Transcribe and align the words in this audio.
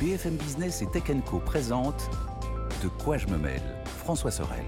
BFM 0.00 0.36
Business 0.36 0.82
et 0.82 0.86
Tech 0.86 1.04
Co 1.24 1.38
présente 1.38 2.10
De 2.82 2.88
quoi 3.02 3.16
je 3.16 3.26
me 3.28 3.38
mêle 3.38 3.62
François 3.84 4.30
Sorel. 4.30 4.64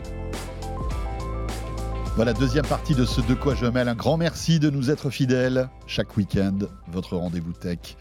Voilà, 2.16 2.32
deuxième 2.32 2.64
partie 2.64 2.94
de 2.94 3.04
ce 3.04 3.20
De 3.20 3.34
quoi 3.34 3.54
je 3.54 3.66
me 3.66 3.70
mêle. 3.70 3.88
Un 3.88 3.94
grand 3.94 4.16
merci 4.16 4.58
de 4.58 4.70
nous 4.70 4.90
être 4.90 5.10
fidèles 5.10 5.68
chaque 5.86 6.16
week-end. 6.16 6.58
Votre 6.90 7.16
rendez-vous 7.16 7.52
tech 7.52 7.98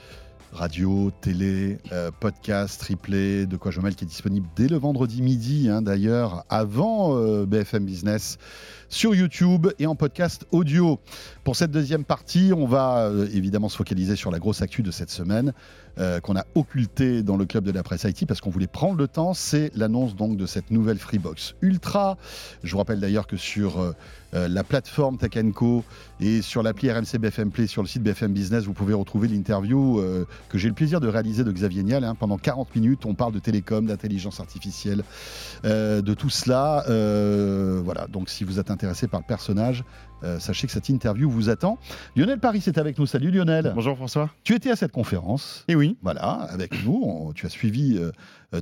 radio, 0.54 1.12
télé, 1.22 1.78
euh, 1.92 2.12
podcast, 2.18 2.82
replay, 2.84 3.46
de 3.46 3.58
quoi 3.58 3.72
je 3.72 3.82
mêle 3.82 3.96
qui 3.96 4.06
est 4.06 4.08
disponible 4.08 4.48
dès 4.56 4.68
le 4.68 4.78
vendredi 4.78 5.22
midi, 5.22 5.70
hein, 5.70 5.82
d'ailleurs, 5.82 6.46
avant 6.50 7.18
euh, 7.18 7.46
BFM 7.46 7.86
Business, 7.86 8.38
sur 8.90 9.14
YouTube 9.14 9.68
et 9.80 9.86
en 9.86 9.96
podcast 9.96 10.48
audio. 10.52 11.00
Pour 11.48 11.56
cette 11.56 11.72
deuxième 11.72 12.04
partie, 12.04 12.52
on 12.54 12.66
va 12.66 13.06
euh, 13.06 13.26
évidemment 13.34 13.70
se 13.70 13.78
focaliser 13.78 14.18
sur 14.18 14.32
la 14.32 14.38
grosse 14.38 14.62
actu 14.62 14.84
de 14.84 14.92
cette 14.92 15.10
semaine 15.10 15.54
qu'on 16.22 16.36
a 16.36 16.46
occultée 16.54 17.24
dans 17.24 17.38
le 17.38 17.48
club 17.48 17.64
de 17.64 17.72
la 17.72 17.82
presse 17.82 18.04
IT 18.04 18.28
parce 18.28 18.40
qu'on 18.40 18.52
voulait 18.52 18.68
prendre 18.68 18.98
le 18.98 19.08
temps. 19.08 19.34
C'est 19.34 19.72
l'annonce 19.76 20.16
donc 20.16 20.38
de 20.38 20.46
cette 20.46 20.70
nouvelle 20.70 21.00
Freebox 21.00 21.56
Ultra. 21.64 22.20
Je 22.62 22.72
vous 22.72 22.78
rappelle 22.78 23.00
d'ailleurs 23.00 23.26
que 23.26 23.36
sur 23.36 23.96
euh, 24.34 24.50
la 24.50 24.64
plateforme 24.66 25.18
Tech 25.18 25.32
Co 25.54 25.86
et 26.20 26.42
sur 26.42 26.62
l'appli 26.62 26.92
RMC 26.92 27.18
BFM 27.18 27.50
Play 27.50 27.66
sur 27.66 27.82
le 27.82 27.88
site 27.88 28.04
BFM 28.04 28.34
Business, 28.34 28.66
vous 28.66 28.74
pouvez 28.74 28.94
retrouver 28.94 29.30
l'interview 29.30 30.00
euh, 30.00 30.26
que 30.50 30.58
j'ai 30.58 30.68
le 30.68 30.74
plaisir 30.74 31.00
de 31.00 31.08
réaliser 31.08 31.46
de 31.46 31.52
Xavier 31.52 31.84
Niel. 31.84 32.04
Hein. 32.04 32.14
Pendant 32.14 32.38
40 32.38 32.76
minutes, 32.76 33.06
on 33.06 33.14
parle 33.14 33.32
de 33.32 33.40
télécom, 33.40 33.86
d'intelligence 33.86 34.42
artificielle, 34.42 35.04
euh, 35.64 36.02
de 36.02 36.14
tout 36.14 36.30
cela. 36.30 36.84
voilà, 37.84 38.08
donc 38.08 38.30
si 38.30 38.44
vous 38.44 38.60
êtes 38.60 38.70
intéressé 38.70 39.08
par 39.08 39.22
le 39.22 39.26
personnage, 39.26 39.86
sachez 40.40 40.68
que 40.68 40.74
cette 40.74 40.90
interview 40.90 41.30
vous 41.30 41.50
attend. 41.50 41.78
Lionel 42.16 42.40
Paris 42.40 42.64
est 42.68 42.78
avec 42.78 42.98
nous. 42.98 43.06
Salut 43.06 43.32
Lionel. 43.32 43.72
Bonjour 43.76 43.96
François. 43.96 44.30
Tu 44.44 44.54
étais 44.54 44.72
à 44.72 44.76
cette 44.76 44.92
conférence. 44.92 45.64
Et 45.68 45.76
oui. 45.76 45.98
Voilà, 46.02 46.48
avec 46.50 46.84
nous. 46.84 47.32
tu 47.36 47.46
as 47.46 47.50
suivi 47.50 48.00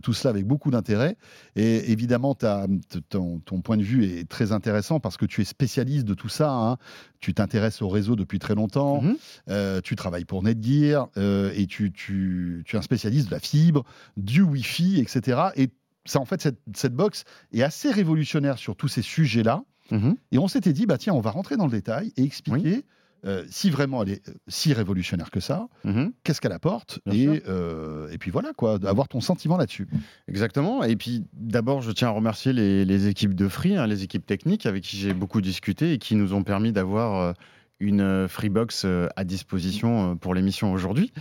tout 0.02 0.14
cela 0.14 0.31
avec 0.31 0.45
beaucoup 0.45 0.72
d'intérêt. 0.72 1.18
Et 1.56 1.92
évidemment, 1.92 2.36
ton, 2.36 3.39
ton, 3.39 3.61
point 3.61 3.78
de 3.78 3.83
vue 3.83 4.06
est 4.06 4.28
très 4.28 4.52
intéressant 4.52 5.00
parce 5.00 5.17
que 5.17 5.26
tu 5.26 5.42
es 5.42 5.45
spécialiste 5.45 6.06
de 6.06 6.14
tout 6.14 6.30
ça. 6.30 6.52
Hein. 6.52 6.78
Tu 7.20 7.33
t'intéresses 7.33 7.81
au 7.81 7.89
réseau 7.89 8.16
depuis 8.16 8.39
très 8.39 8.56
longtemps. 8.56 9.02
Mhm. 9.02 9.17
Euh, 9.50 9.81
tu 9.81 9.95
travailles 9.95 10.26
pour 10.26 10.44
Netgear 10.44 11.09
euh, 11.17 11.52
et 11.56 11.67
tu, 11.67 11.92
tu, 11.92 12.64
tu, 12.66 12.76
es 12.76 12.80
un 12.80 12.81
spécialiste 12.81 13.28
de 13.28 13.31
la 13.31 13.39
fibre, 13.39 13.83
du 14.17 14.42
Wi-Fi, 14.42 15.00
etc. 15.00 15.50
Et 15.56 15.70
ça, 16.06 16.20
en 16.20 16.26
fait, 16.26 16.42
cette, 16.42 16.59
cette 16.76 16.94
box 16.94 17.23
est 17.52 17.64
assez 17.64 17.92
révolutionnaire 17.92 18.58
sur 18.58 18.76
tous 18.76 18.88
ces 18.88 19.02
sujets-là. 19.02 19.64
Mhm. 19.91 20.16
Et 20.31 20.38
on 20.38 20.47
s'était 20.47 20.73
dit, 20.73 20.86
bah 20.86 20.97
tiens, 20.97 21.14
on 21.14 21.22
va 21.22 21.31
rentrer 21.31 21.58
dans 21.58 21.66
le 21.66 21.72
détail 21.72 22.11
et 22.17 22.23
expliquer 22.23 22.86
euh, 23.25 23.44
si 23.50 23.72
vraiment 23.72 24.03
elle 24.03 24.09
est 24.09 24.30
euh, 24.30 24.33
si 24.47 24.72
révolutionnaire 24.73 25.31
que 25.31 25.39
ça, 25.39 25.67
mhm. 25.83 26.14
qu'est-ce 26.23 26.42
qu'elle 26.42 26.52
apporte 26.52 27.00
et, 27.11 27.42
euh, 27.47 28.08
et, 28.11 28.19
puis 28.19 28.30
voilà, 28.30 28.53
quoi, 28.53 28.77
avoir 28.86 29.08
ton 29.08 29.19
sentiment 29.19 29.58
là-dessus. 29.58 29.88
Exactement. 30.27 30.83
Et 30.83 30.95
puis 30.95 31.25
d'abord, 31.33 31.81
je 31.81 31.92
tiens 31.92 32.09
à 32.09 32.11
remercier 32.11 32.53
les, 32.53 33.08
équipes 33.08 33.33
de 33.33 33.47
Free, 33.47 33.77
hein, 33.77 33.88
les 33.88 34.03
équipes 34.03 34.25
techniques 34.25 34.67
avec 34.67 34.83
qui 34.83 34.97
j'ai 34.97 35.14
beaucoup 35.14 35.42
discuté 35.42 35.94
et 35.94 35.97
qui 35.97 36.16
nous 36.16 36.33
ont 36.33 36.44
permis 36.44 36.72
d'avoir 36.72 37.33
une 37.80 38.02
euh, 38.02 38.28
Freebox 38.28 38.84
euh, 38.86 39.08
à 39.16 39.23
disposition 39.23 40.12
euh, 40.12 40.16
pour 40.16 40.34
l'émission 40.34 40.72
aujourd'hui. 40.72 41.12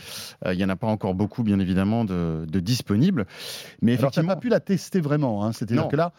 Il 0.47 0.57
n'y 0.57 0.65
en 0.65 0.69
a 0.69 0.77
pas 0.77 0.87
encore 0.87 1.15
beaucoup, 1.15 1.43
bien 1.43 1.59
évidemment, 1.59 2.05
de, 2.05 2.47
disponibles. 2.61 3.27
Mais 3.83 3.99
Alors, 3.99 4.11
tu 4.11 4.21
n'as 4.21 4.27
pas 4.27 4.37
pu 4.37 4.49
la 4.49 4.61
tester 4.61 5.01
vraiment. 5.01 5.45
Hein. 5.45 5.53
C'est-à-dire 5.53 5.89
que 5.89 5.97
là, 5.97 6.13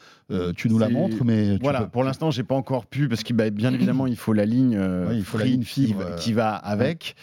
tu 0.56 0.70
nous 0.70 0.80
la 0.80 0.90
montres, 0.90 1.24
mais. 1.24 1.58
voilà, 1.58 1.86
pour 1.86 2.04
l'instant, 2.04 2.32
j'ai 2.32 2.44
pas 2.44 2.56
encore 2.56 2.86
pu, 2.86 3.08
parce 3.08 3.24
que 3.24 3.34
bah, 3.34 3.50
bien 3.50 3.74
évidemment, 3.74 4.08
il 4.08 4.18
faut 4.18 4.34
la 4.34 4.46
ligne, 4.46 4.80
il 5.12 5.24
faut 5.24 5.38
la 5.38 5.46
ligne 5.46 5.64
fibre 5.64 6.16
qui, 6.16 6.34
va 6.34 6.56
avec. 6.56 7.16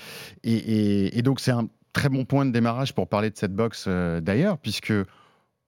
Et, 0.44 1.22
donc, 1.22 1.40
c'est 1.40 1.52
un 1.52 1.68
très 1.92 2.08
bon 2.08 2.24
point 2.24 2.46
de 2.46 2.50
démarrage 2.50 2.94
pour 2.94 3.08
parler 3.08 3.30
de 3.30 3.36
cette 3.36 3.54
box 3.54 3.88
d'ailleurs, 3.88 4.58
puisque 4.58 4.94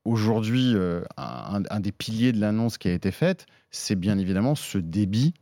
aujourd'hui, 0.04 0.74
un, 1.16 1.62
un, 1.68 1.80
des 1.80 1.92
piliers 1.92 2.32
de 2.32 2.40
l'annonce 2.40 2.78
qui 2.78 2.88
a 2.88 2.92
été 2.92 3.10
faite, 3.10 3.46
c'est 3.70 3.96
bien 3.96 4.18
évidemment 4.18 4.54
ce 4.54 4.78
débit 4.78 5.34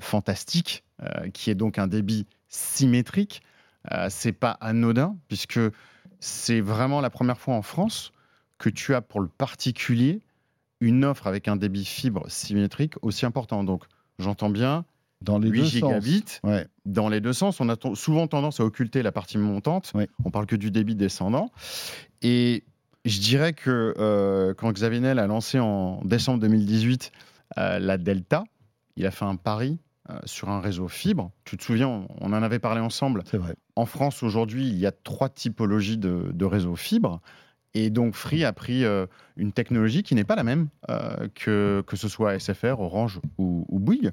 fantastique 0.00 0.84
euh, 1.02 1.30
qui 1.30 1.48
est 1.50 1.54
donc 1.54 1.78
un 1.78 1.86
débit 1.86 2.26
symétrique. 2.48 3.42
Euh, 3.92 4.08
c'est 4.10 4.32
pas 4.32 4.50
anodin, 4.60 5.16
puisque 5.28 5.60
c'est 6.18 6.60
vraiment 6.60 7.00
la 7.00 7.08
première 7.10 7.38
fois 7.38 7.54
en 7.54 7.62
France 7.62 8.12
que 8.58 8.68
tu 8.68 8.96
as 8.96 9.00
pour 9.00 9.20
le 9.20 9.28
particulier 9.28 10.20
une 10.80 11.04
offre 11.04 11.28
avec 11.28 11.46
un 11.46 11.54
débit 11.54 11.84
fibre 11.84 12.24
symétrique 12.28 12.94
aussi 13.02 13.26
important. 13.26 13.62
Donc, 13.62 13.84
j'entends 14.18 14.50
bien, 14.50 14.84
dans 15.22 15.38
les 15.38 15.50
8 15.50 15.58
deux 15.58 15.64
gigabits, 15.66 16.24
sens. 16.42 16.64
dans 16.84 17.08
les 17.08 17.20
deux 17.20 17.32
sens. 17.32 17.60
On 17.60 17.68
a 17.68 17.76
souvent 17.94 18.26
tendance 18.26 18.58
à 18.58 18.64
occulter 18.64 19.02
la 19.02 19.12
partie 19.12 19.38
montante. 19.38 19.92
On 20.24 20.30
parle 20.30 20.46
que 20.46 20.56
du 20.56 20.72
débit 20.72 20.96
descendant. 20.96 21.52
Et 22.22 22.64
je 23.04 23.20
dirais 23.20 23.52
que 23.52 23.94
euh, 23.98 24.54
quand 24.54 24.72
Xavier 24.72 25.00
Niel 25.00 25.20
a 25.20 25.28
lancé 25.28 25.60
en 25.60 26.00
décembre 26.04 26.40
2018 26.40 27.12
la 27.56 27.98
Delta, 27.98 28.44
il 28.98 29.06
a 29.06 29.10
fait 29.10 29.24
un 29.24 29.36
pari 29.36 29.78
euh, 30.10 30.18
sur 30.24 30.48
un 30.48 30.60
réseau 30.60 30.88
fibre. 30.88 31.30
Tu 31.44 31.56
te 31.56 31.62
souviens, 31.62 32.06
on, 32.20 32.32
en 32.32 32.42
avait 32.42 32.58
parlé 32.58 32.80
ensemble. 32.80 33.22
C'est 33.30 33.38
vrai. 33.38 33.54
En 33.76 33.86
France, 33.86 34.22
aujourd'hui, 34.22 34.68
il 34.68 34.76
y 34.76 34.86
a 34.86 34.92
trois 34.92 35.28
typologies 35.28 35.98
de, 35.98 36.44
réseaux 36.44 36.76
fibre. 36.76 37.20
Et 37.74 37.90
donc 37.90 38.14
Free 38.14 38.44
a 38.44 38.52
pris 38.52 38.84
euh, 38.84 39.06
une 39.36 39.52
technologie 39.52 40.02
qui 40.02 40.14
n'est 40.14 40.24
pas 40.24 40.34
la 40.34 40.42
même 40.42 40.68
euh, 40.90 41.28
que, 41.34 41.84
que 41.86 41.96
ce 41.96 42.08
soit 42.08 42.38
SFR, 42.38 42.80
Orange 42.80 43.20
ou, 43.38 43.64
Bouygues. 43.70 44.10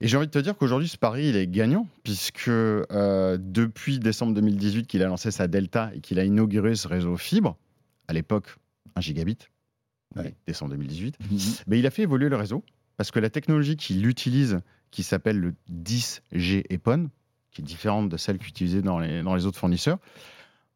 Et 0.00 0.08
j'ai 0.08 0.16
envie 0.16 0.26
de 0.26 0.32
te 0.32 0.38
dire 0.38 0.56
qu'aujourd'hui, 0.56 0.88
ce 0.88 0.96
pari, 0.96 1.28
il 1.28 1.36
est 1.36 1.46
gagnant, 1.46 1.86
puisque 2.02 2.50
depuis 2.50 3.98
décembre 3.98 4.34
2018 4.34 4.86
qu'il 4.86 5.02
a 5.02 5.06
lancé 5.06 5.30
sa 5.30 5.46
Delta 5.46 5.90
et 5.94 6.00
qu'il 6.00 6.18
a 6.18 6.24
inauguré 6.24 6.74
ce 6.74 6.88
réseau 6.88 7.16
fibre, 7.16 7.56
à 8.08 8.12
l'époque 8.12 8.56
1 8.96 9.00
gigabit, 9.00 9.38
décembre 10.46 10.72
2018, 10.72 11.16
mais 11.20 11.26
mhm. 11.36 11.40
ben, 11.66 11.78
il 11.78 11.86
a 11.86 11.90
fait 11.90 12.02
évoluer 12.02 12.28
le 12.28 12.36
réseau, 12.36 12.62
parce 12.96 13.10
que 13.10 13.18
la 13.18 13.30
technologie 13.30 13.76
qu'il 13.76 14.06
utilise 14.06 14.60
qui 14.90 15.02
s'appelle 15.02 15.38
le 15.38 15.54
10G 15.70 16.64
EPON, 16.70 17.10
qui 17.50 17.62
est 17.62 17.64
différente 17.64 18.08
de 18.08 18.16
celle 18.16 18.38
qu'utilisait 18.38 18.82
dans 18.82 18.98
les, 18.98 19.22
dans 19.22 19.34
les 19.34 19.46
autres 19.46 19.58
fournisseurs. 19.58 19.98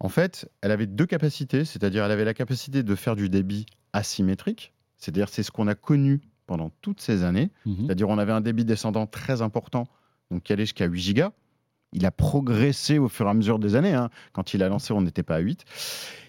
En 0.01 0.09
fait, 0.09 0.51
elle 0.61 0.71
avait 0.71 0.87
deux 0.87 1.07
capacités, 1.07 1.65
c'est-à-dire 1.65 2.05
elle 2.05 2.13
avait 2.13 2.25
la 2.25 2.35
capacité 2.35 2.83
de 2.83 2.95
faire 2.95 3.17
du 3.17 3.29
débit 3.29 3.67
asymétrique, 3.93 4.73
c'est-à-dire 4.97 5.29
c'est 5.29 5.43
ce 5.43 5.51
qu'on 5.51 5.67
a 5.67 5.75
connu 5.75 6.21
pendant 6.47 6.71
toutes 6.81 7.01
ces 7.01 7.25
années, 7.25 7.51
mhm. 7.67 7.87
c'est-à-dire 7.87 8.09
on 8.09 8.19
avait 8.19 8.33
un 8.33 8.41
débit 8.41 8.65
descendant 8.65 9.07
très 9.07 9.43
important, 9.43 9.89
donc 10.31 10.45
qui 10.45 10.53
allait 10.53 10.65
jusqu'à 10.65 10.87
8 10.87 11.01
gigas. 11.01 11.33
Il 11.93 12.05
a 12.05 12.11
progressé 12.11 12.99
au 12.99 13.09
fur 13.09 13.27
et 13.27 13.31
à 13.31 13.35
mesure 13.35 13.59
des 13.59 13.75
années. 13.75 13.95
Hein. 13.95 14.11
Quand 14.33 14.53
il 14.55 14.63
a 14.63 14.69
lancé, 14.69 14.93
on 14.93 15.01
n'était 15.01 15.23
pas 15.23 15.37
à 15.37 15.39
8. 15.39 15.65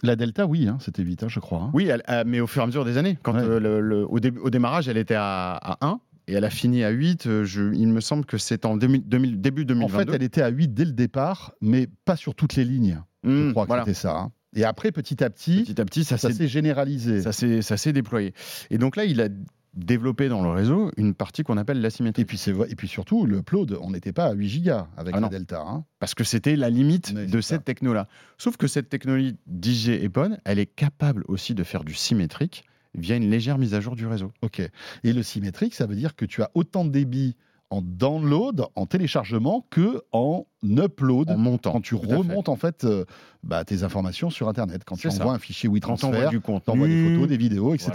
La 0.03 0.15
Delta, 0.15 0.45
oui, 0.45 0.67
hein, 0.67 0.77
c'était 0.79 1.03
8, 1.03 1.23
hein, 1.23 1.27
je 1.27 1.39
crois. 1.39 1.69
Oui, 1.73 1.89
mais 2.25 2.39
au 2.39 2.47
fur 2.47 2.61
et 2.61 2.63
à 2.63 2.67
mesure 2.67 2.85
des 2.85 2.97
années. 2.97 3.17
Quand, 3.23 3.35
euh, 3.35 3.59
le, 3.59 4.05
au, 4.05 4.19
au, 4.19 4.49
démarrage, 4.49 4.87
elle 4.87 4.97
était 4.97 5.15
à, 5.17 5.53
à 5.55 5.85
1 5.85 5.99
et 6.29 6.33
elle 6.33 6.45
a 6.45 6.49
fini 6.49 6.83
à 6.83 6.89
8. 6.89 7.27
Euh, 7.27 7.43
je, 7.43 7.73
il 7.73 7.89
me 7.89 7.99
semble 7.99 8.25
que 8.25 8.37
c'est 8.37 8.65
en 8.65 8.77
début 8.77 8.99
2022. 8.99 9.81
En 9.81 9.87
fait, 9.89 10.09
elle 10.13 10.23
était 10.23 10.41
à 10.41 10.49
8 10.49 10.73
dès 10.73 10.85
le 10.85 10.93
départ, 10.93 11.53
mais 11.59 11.87
pas 12.05 12.15
sur 12.15 12.35
toutes 12.35 12.55
les 12.55 12.63
lignes. 12.63 13.01
je 13.23 13.29
mmh, 13.29 13.51
crois 13.51 13.67
que 13.67 13.79
c'était 13.79 13.93
ça. 13.93 14.29
Et 14.55 14.63
après, 14.63 14.91
petit 14.91 15.23
à 15.23 15.29
petit, 15.29 15.63
petit, 15.63 15.79
à 15.79 15.85
petit 15.85 16.03
ça, 16.03 16.17
s'est 16.17 16.47
généralisé. 16.47 17.21
Ça 17.21 17.77
s'est 17.77 17.93
déployé. 17.93 18.33
Et 18.69 18.77
donc 18.77 18.95
là, 18.95 19.05
il 19.05 19.21
a 19.21 19.27
développé 19.73 20.29
dans 20.29 20.41
le 20.41 20.49
réseau 20.49 20.91
une 20.97 21.13
partie 21.13 21.43
qu'on 21.43 21.57
appelle 21.57 21.81
l'asymétrie. 21.81 22.23
Et 22.23 22.25
puis, 22.25 22.43
et 22.47 22.75
puis 22.75 22.87
surtout, 22.87 23.25
le 23.25 23.37
upload, 23.37 23.77
on 23.81 23.91
n'était 23.91 24.13
pas 24.13 24.25
à 24.25 24.33
8 24.33 24.49
gigas 24.49 24.87
avec 24.97 25.15
ah 25.15 25.19
la 25.19 25.29
Delta. 25.29 25.61
Hein. 25.61 25.85
Parce 25.99 26.15
que 26.15 26.23
c'était 26.23 26.55
la 26.55 26.69
limite 26.69 27.13
de 27.13 27.41
cette 27.41 27.63
techno-là. 27.63 28.07
Sauf 28.37 28.57
que 28.57 28.67
cette 28.67 28.89
technologie 28.89 29.35
DJ 29.47 29.89
EPON, 29.89 30.37
elle 30.45 30.59
est 30.59 30.65
capable 30.65 31.23
aussi 31.27 31.53
de 31.55 31.63
faire 31.63 31.83
du 31.83 31.93
symétrique 31.93 32.65
via 32.95 33.15
une 33.15 33.29
légère 33.29 33.57
mise 33.57 33.73
à 33.73 33.81
jour 33.81 33.95
du 33.95 34.07
réseau. 34.07 34.31
Ok. 34.41 34.61
Et 35.03 35.13
le 35.13 35.23
symétrique, 35.23 35.75
ça 35.75 35.85
veut 35.85 35.95
dire 35.95 36.15
que 36.15 36.25
tu 36.25 36.41
as 36.41 36.49
autant 36.55 36.85
de 36.85 36.89
débit 36.89 37.35
en 37.71 37.81
download, 37.81 38.65
en 38.75 38.85
téléchargement, 38.85 39.65
que 39.69 40.01
en 40.11 40.45
upload. 40.63 41.29
En 41.29 41.37
montant. 41.37 41.71
Quand 41.71 41.81
tu 41.81 41.95
remontes 41.95 42.49
en 42.49 42.55
fait 42.55 42.83
euh, 42.83 43.05
bah, 43.43 43.63
tes 43.63 43.83
informations 43.83 44.29
sur 44.29 44.49
Internet. 44.49 44.83
Quand 44.85 44.95
tu 44.95 45.07
envoies 45.07 45.33
un 45.33 45.39
fichier 45.39 45.69
WeTransfer, 45.69 46.29
tu 46.29 46.41
envoies 46.71 46.87
des 46.87 47.09
photos, 47.09 47.27
des 47.27 47.37
vidéos, 47.37 47.73
etc. 47.75 47.91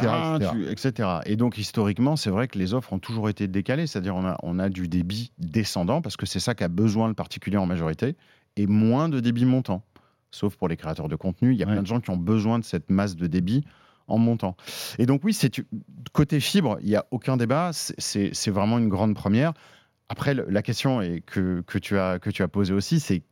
etc. 0.70 1.08
Et 1.26 1.36
donc 1.36 1.58
historiquement, 1.58 2.16
c'est 2.16 2.30
vrai 2.30 2.46
que 2.46 2.58
les 2.58 2.72
offres 2.72 2.92
ont 2.92 2.98
toujours 2.98 3.28
été 3.28 3.48
décalées. 3.48 3.86
C'est-à-dire 3.86 4.14
on 4.14 4.24
a, 4.24 4.36
on 4.42 4.58
a 4.58 4.68
du 4.68 4.86
débit 4.86 5.32
descendant, 5.38 6.00
parce 6.00 6.16
que 6.16 6.26
c'est 6.26 6.40
ça 6.40 6.54
qu'a 6.54 6.68
besoin 6.68 7.08
le 7.08 7.14
particulier 7.14 7.56
en 7.56 7.66
majorité, 7.66 8.16
et 8.56 8.66
moins 8.66 9.08
de 9.08 9.20
débit 9.20 9.44
montant. 9.44 9.82
Sauf 10.30 10.56
pour 10.56 10.68
les 10.68 10.76
créateurs 10.76 11.08
de 11.08 11.16
contenu. 11.16 11.52
Il 11.52 11.58
y 11.58 11.62
a 11.62 11.66
plein 11.66 11.82
de 11.82 11.86
gens 11.86 12.00
qui 12.00 12.10
ont 12.10 12.16
besoin 12.16 12.58
de 12.58 12.64
cette 12.64 12.90
masse 12.90 13.16
de 13.16 13.26
débit 13.26 13.64
en 14.06 14.18
montant. 14.18 14.56
Et 14.98 15.06
donc 15.06 15.22
oui, 15.24 15.32
c'est 15.32 15.64
côté 16.12 16.40
fibre, 16.40 16.78
il 16.80 16.88
n'y 16.88 16.96
a 16.96 17.06
aucun 17.10 17.36
débat, 17.36 17.70
c'est 17.72 18.50
vraiment 18.50 18.78
une 18.78 18.88
grande 18.88 19.14
première. 19.14 19.52
Après, 20.08 20.34
la 20.34 20.62
question 20.62 21.00
est 21.00 21.20
que, 21.22 21.62
que, 21.66 21.78
tu 21.78 21.98
as, 21.98 22.18
que 22.18 22.30
tu 22.30 22.42
as 22.42 22.48
posée 22.48 22.74
aussi, 22.74 23.00
c'est 23.00 23.22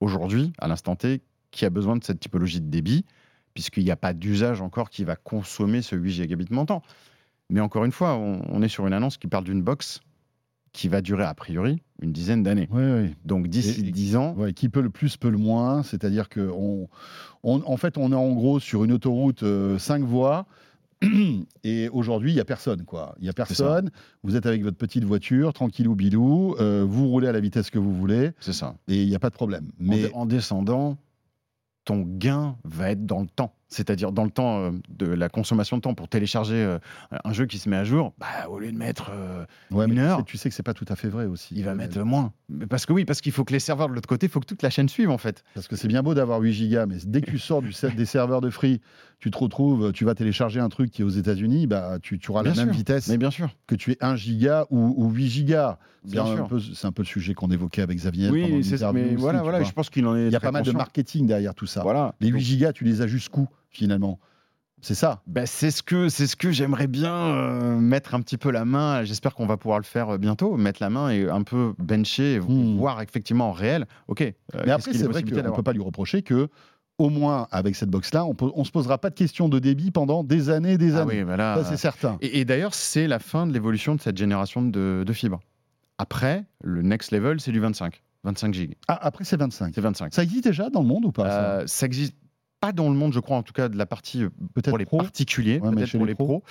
aujourd'hui, 0.00 0.52
à 0.58 0.68
l'instant 0.68 0.96
T, 0.96 1.20
qui 1.50 1.64
a 1.64 1.70
besoin 1.70 1.96
de 1.96 2.04
cette 2.04 2.20
typologie 2.20 2.60
de 2.60 2.68
débit, 2.70 3.04
puisqu'il 3.54 3.84
n'y 3.84 3.90
a 3.90 3.96
pas 3.96 4.12
d'usage 4.14 4.60
encore 4.60 4.90
qui 4.90 5.04
va 5.04 5.16
consommer 5.16 5.82
ce 5.82 5.94
8 5.96 6.10
gigabits 6.12 6.46
montant. 6.50 6.82
Mais 7.50 7.60
encore 7.60 7.84
une 7.84 7.92
fois, 7.92 8.16
on, 8.16 8.60
est 8.62 8.68
sur 8.68 8.86
une 8.86 8.92
annonce 8.92 9.18
qui 9.18 9.28
parle 9.28 9.44
d'une 9.44 9.62
box 9.62 10.00
qui 10.72 10.88
va 10.88 11.00
durer 11.00 11.24
a 11.24 11.32
priori 11.32 11.80
une 12.02 12.12
dizaine 12.12 12.42
d'années. 12.42 12.68
Donc 13.24 13.46
d'ici 13.48 13.80
Et- 13.82 13.88
et- 13.88 13.92
10 13.92 14.16
ans, 14.16 14.34
Ouais, 14.36 14.52
qui 14.52 14.68
peut 14.68 14.82
le 14.82 14.90
plus, 14.90 15.16
peut 15.16 15.30
le 15.30 15.38
moins. 15.38 15.82
C'est-à-dire 15.82 16.28
que 16.28 16.50
on, 16.52 16.88
on- 17.44 17.62
en 17.64 17.76
fait, 17.78 17.96
on 17.96 18.12
est 18.12 18.16
en 18.16 18.32
gros 18.32 18.58
sur 18.60 18.84
une 18.84 18.92
autoroute 18.92 19.44
5 19.78 20.02
voies. 20.02 20.46
Et 21.64 21.88
aujourd'hui, 21.90 22.30
il 22.32 22.34
n'y 22.34 22.40
a 22.40 22.44
personne. 22.44 22.84
quoi. 22.84 23.14
Il 23.18 23.24
n'y 23.24 23.28
a 23.28 23.32
personne. 23.32 23.90
Vous 24.22 24.36
êtes 24.36 24.46
avec 24.46 24.62
votre 24.62 24.76
petite 24.76 25.04
voiture, 25.04 25.52
tranquillou 25.52 25.94
bilou. 25.94 26.54
euh, 26.58 26.84
vous 26.88 27.08
roulez 27.08 27.28
à 27.28 27.32
la 27.32 27.40
vitesse 27.40 27.70
que 27.70 27.78
vous 27.78 27.94
voulez. 27.94 28.32
c'est 28.40 28.52
ça. 28.52 28.76
Et 28.88 29.02
il 29.02 29.08
n'y 29.08 29.14
a 29.14 29.18
pas 29.18 29.30
de 29.30 29.34
problème. 29.34 29.70
Mais 29.78 30.02
Mais 30.04 30.12
en 30.14 30.26
descendant, 30.26 30.96
ton 31.84 32.02
gain 32.06 32.56
va 32.64 32.90
être 32.90 33.04
dans 33.04 33.20
le 33.20 33.26
temps. 33.28 33.52
C'est-à-dire 33.68 34.12
dans 34.12 34.22
le 34.24 34.30
temps 34.30 34.58
euh, 34.60 34.70
de 34.90 35.06
la 35.06 35.28
consommation 35.28 35.76
de 35.76 35.82
temps 35.82 35.94
pour 35.94 36.08
télécharger 36.08 36.54
euh, 36.54 36.78
un 37.24 37.32
jeu 37.32 37.46
qui 37.46 37.58
se 37.58 37.68
met 37.68 37.76
à 37.76 37.82
jour, 37.84 38.14
bah, 38.18 38.26
au 38.48 38.60
lieu 38.60 38.70
de 38.70 38.76
mettre 38.76 39.10
euh, 39.12 39.44
ouais, 39.72 39.86
une 39.86 39.94
tu 39.94 40.00
heure. 40.00 40.18
sais- 40.18 40.24
tu 40.24 40.36
sais 40.38 40.48
que 40.48 40.54
c'est 40.54 40.62
pas 40.62 40.74
tout 40.74 40.84
à 40.88 40.94
fait 40.94 41.08
vrai 41.08 41.26
aussi. 41.26 41.54
il 41.56 41.64
va 41.64 41.74
mettre 41.74 41.98
moins. 42.04 42.32
Mais 42.48 42.66
Parce 42.66 42.86
que 42.86 42.92
oui, 42.92 43.04
parce 43.04 43.20
qu'il 43.20 43.32
faut 43.32 43.44
que 43.44 43.52
les 43.52 43.58
serveurs 43.58 43.88
de 43.88 43.94
l'autre 43.94 44.08
côté, 44.08 44.26
il 44.26 44.30
faut 44.30 44.38
que 44.40 44.46
toute 44.46 44.62
la 44.62 44.70
chaîne 44.70 44.88
suive 44.88 45.10
en 45.10 45.18
fait. 45.18 45.42
Parce 45.54 45.66
que 45.66 45.74
c'est 45.74 45.88
bien 45.88 46.02
beau 46.04 46.14
d'avoir 46.14 46.38
8 46.40 46.52
gigas, 46.52 46.86
mais 46.86 46.96
dès 47.04 47.20
que 47.22 47.30
tu 47.30 47.38
sors 47.40 47.60
du 47.60 47.72
set 47.72 47.94
des 47.96 48.06
serveurs 48.06 48.40
de 48.40 48.50
free, 48.50 48.80
tu 49.18 49.30
te 49.32 49.38
retrouves, 49.38 49.92
tu 49.92 50.04
vas 50.04 50.14
télécharger 50.14 50.60
un 50.60 50.68
truc 50.68 50.90
qui 50.92 51.02
est 51.02 51.04
aux 51.04 51.08
États-Unis, 51.08 51.66
bah, 51.66 51.98
tu, 52.00 52.18
tu 52.20 52.30
auras 52.30 52.42
la 52.44 52.54
même 52.54 52.70
vitesse 52.70 53.08
Mais 53.08 53.16
bien 53.18 53.30
sûr. 53.32 53.48
que 53.66 53.74
tu 53.74 53.92
es 53.92 53.96
1 54.00 54.14
giga 54.14 54.66
ou, 54.70 54.94
ou 54.96 55.10
8 55.10 55.26
gigas. 55.28 55.78
C'est 56.04 56.12
Bien 56.12 56.24
un, 56.24 56.36
sûr. 56.36 56.46
peu, 56.46 56.60
c'est 56.60 56.86
un 56.86 56.92
peu 56.92 57.02
le 57.02 57.06
sujet 57.08 57.34
qu'on 57.34 57.50
évoquait 57.50 57.82
avec 57.82 57.96
Xavier. 57.98 58.30
Oui, 58.30 58.62
c'est 58.62 58.72
l'interview 58.74 59.00
mais 59.02 59.06
aussi, 59.14 59.16
voilà, 59.16 59.38
tu 59.40 59.42
voilà. 59.42 59.62
Je 59.64 59.72
pense 59.72 59.90
qu'il 59.90 60.06
en 60.06 60.14
est. 60.14 60.26
Il 60.26 60.32
y 60.32 60.36
a 60.36 60.40
pas 60.40 60.52
mal 60.52 60.62
de 60.62 60.70
marketing 60.70 61.26
derrière 61.26 61.52
tout 61.52 61.66
ça. 61.66 61.82
Voilà. 61.82 62.14
Les 62.20 62.28
8 62.28 62.32
Donc, 62.34 62.40
gigas, 62.42 62.72
tu 62.72 62.84
les 62.84 63.00
as 63.02 63.08
jusqu'où 63.08 63.48
finalement 63.76 64.18
C'est 64.82 64.94
ça. 64.94 65.22
bah, 65.26 65.46
c'est 65.46 65.70
ce 65.70 65.82
que 65.82 66.08
c'est 66.08 66.26
ce 66.26 66.36
que 66.36 66.50
j'aimerais 66.52 66.86
bien 66.86 67.14
euh, 67.14 67.76
mettre 67.78 68.14
un 68.14 68.20
petit 68.20 68.36
peu 68.38 68.50
la 68.50 68.64
main. 68.64 69.04
J'espère 69.04 69.34
qu'on 69.34 69.46
va 69.46 69.56
pouvoir 69.56 69.78
le 69.78 69.84
faire 69.84 70.10
euh, 70.10 70.18
bientôt. 70.18 70.56
Mettre 70.56 70.82
la 70.82 70.90
main 70.90 71.10
et 71.10 71.28
un 71.28 71.42
peu 71.42 71.74
bencher, 71.78 72.34
et 72.34 72.40
Hmm. 72.40 72.76
voir 72.76 73.00
effectivement 73.02 73.48
en 73.48 73.52
réel. 73.52 73.86
Ok. 74.08 74.20
euh, 74.22 74.32
Mais 74.66 74.72
après, 74.72 74.92
c'est 74.92 75.04
vrai 75.06 75.22
qu'on 75.22 75.34
ne 75.34 75.50
peut 75.56 75.62
pas 75.62 75.72
lui 75.72 75.82
reprocher 75.82 76.22
que, 76.22 76.48
au 76.98 77.10
moins 77.10 77.46
avec 77.50 77.74
cette 77.76 77.90
box-là, 77.90 78.24
on 78.24 78.34
ne 78.60 78.64
se 78.64 78.70
posera 78.70 78.98
pas 78.98 79.10
de 79.10 79.14
questions 79.14 79.48
de 79.48 79.58
débit 79.58 79.90
pendant 79.90 80.24
des 80.24 80.48
années 80.50 80.72
et 80.72 80.78
des 80.78 80.94
Ah 80.96 81.02
années. 81.02 81.18
oui, 81.20 81.24
bah 81.24 81.36
là, 81.36 81.56
Ça, 81.56 81.64
c'est 81.70 81.76
certain. 81.76 82.16
Et, 82.20 82.40
et 82.40 82.44
d'ailleurs, 82.44 82.74
c'est 82.74 83.06
la 83.06 83.18
fin 83.18 83.46
de 83.46 83.52
l'évolution 83.52 83.94
de 83.94 84.00
cette 84.00 84.16
génération 84.16 84.62
de, 84.62 85.04
de 85.06 85.12
fibres. 85.12 85.40
Après, 85.98 86.44
le 86.62 86.82
next 86.82 87.10
level, 87.12 87.40
c'est 87.40 87.52
du 87.52 87.60
25. 87.60 88.02
25 88.24 88.54
gigs. 88.54 88.74
Ah, 88.88 88.98
après, 89.02 89.24
c'est 89.24 89.36
25. 89.36 89.72
C'est 89.74 89.80
25. 89.80 90.12
Ça 90.12 90.22
existe 90.22 90.44
déjà 90.44 90.68
dans 90.68 90.80
le 90.82 90.86
monde 90.88 91.04
ou 91.06 91.12
pas 91.12 91.28
ça? 91.30 91.40
Euh, 91.42 91.62
ça 91.66 91.86
existe 91.86 92.14
pas 92.60 92.72
dans 92.72 92.88
le 92.88 92.94
monde, 92.96 93.12
je 93.12 93.20
crois, 93.20 93.36
en 93.36 93.42
tout 93.42 93.52
cas, 93.52 93.68
de 93.68 93.76
la 93.76 93.86
partie 93.86 94.24
euh, 94.24 94.30
Peut-être 94.54 94.70
pour 94.70 94.78
les 94.78 94.86
pro 94.86 94.98
particuliers, 94.98 95.60
Ouais, 95.60 95.70
mais 95.70 95.76
peut-être 95.82 95.96
pour 95.96 96.06
les 96.06 96.14
pros. 96.14 96.42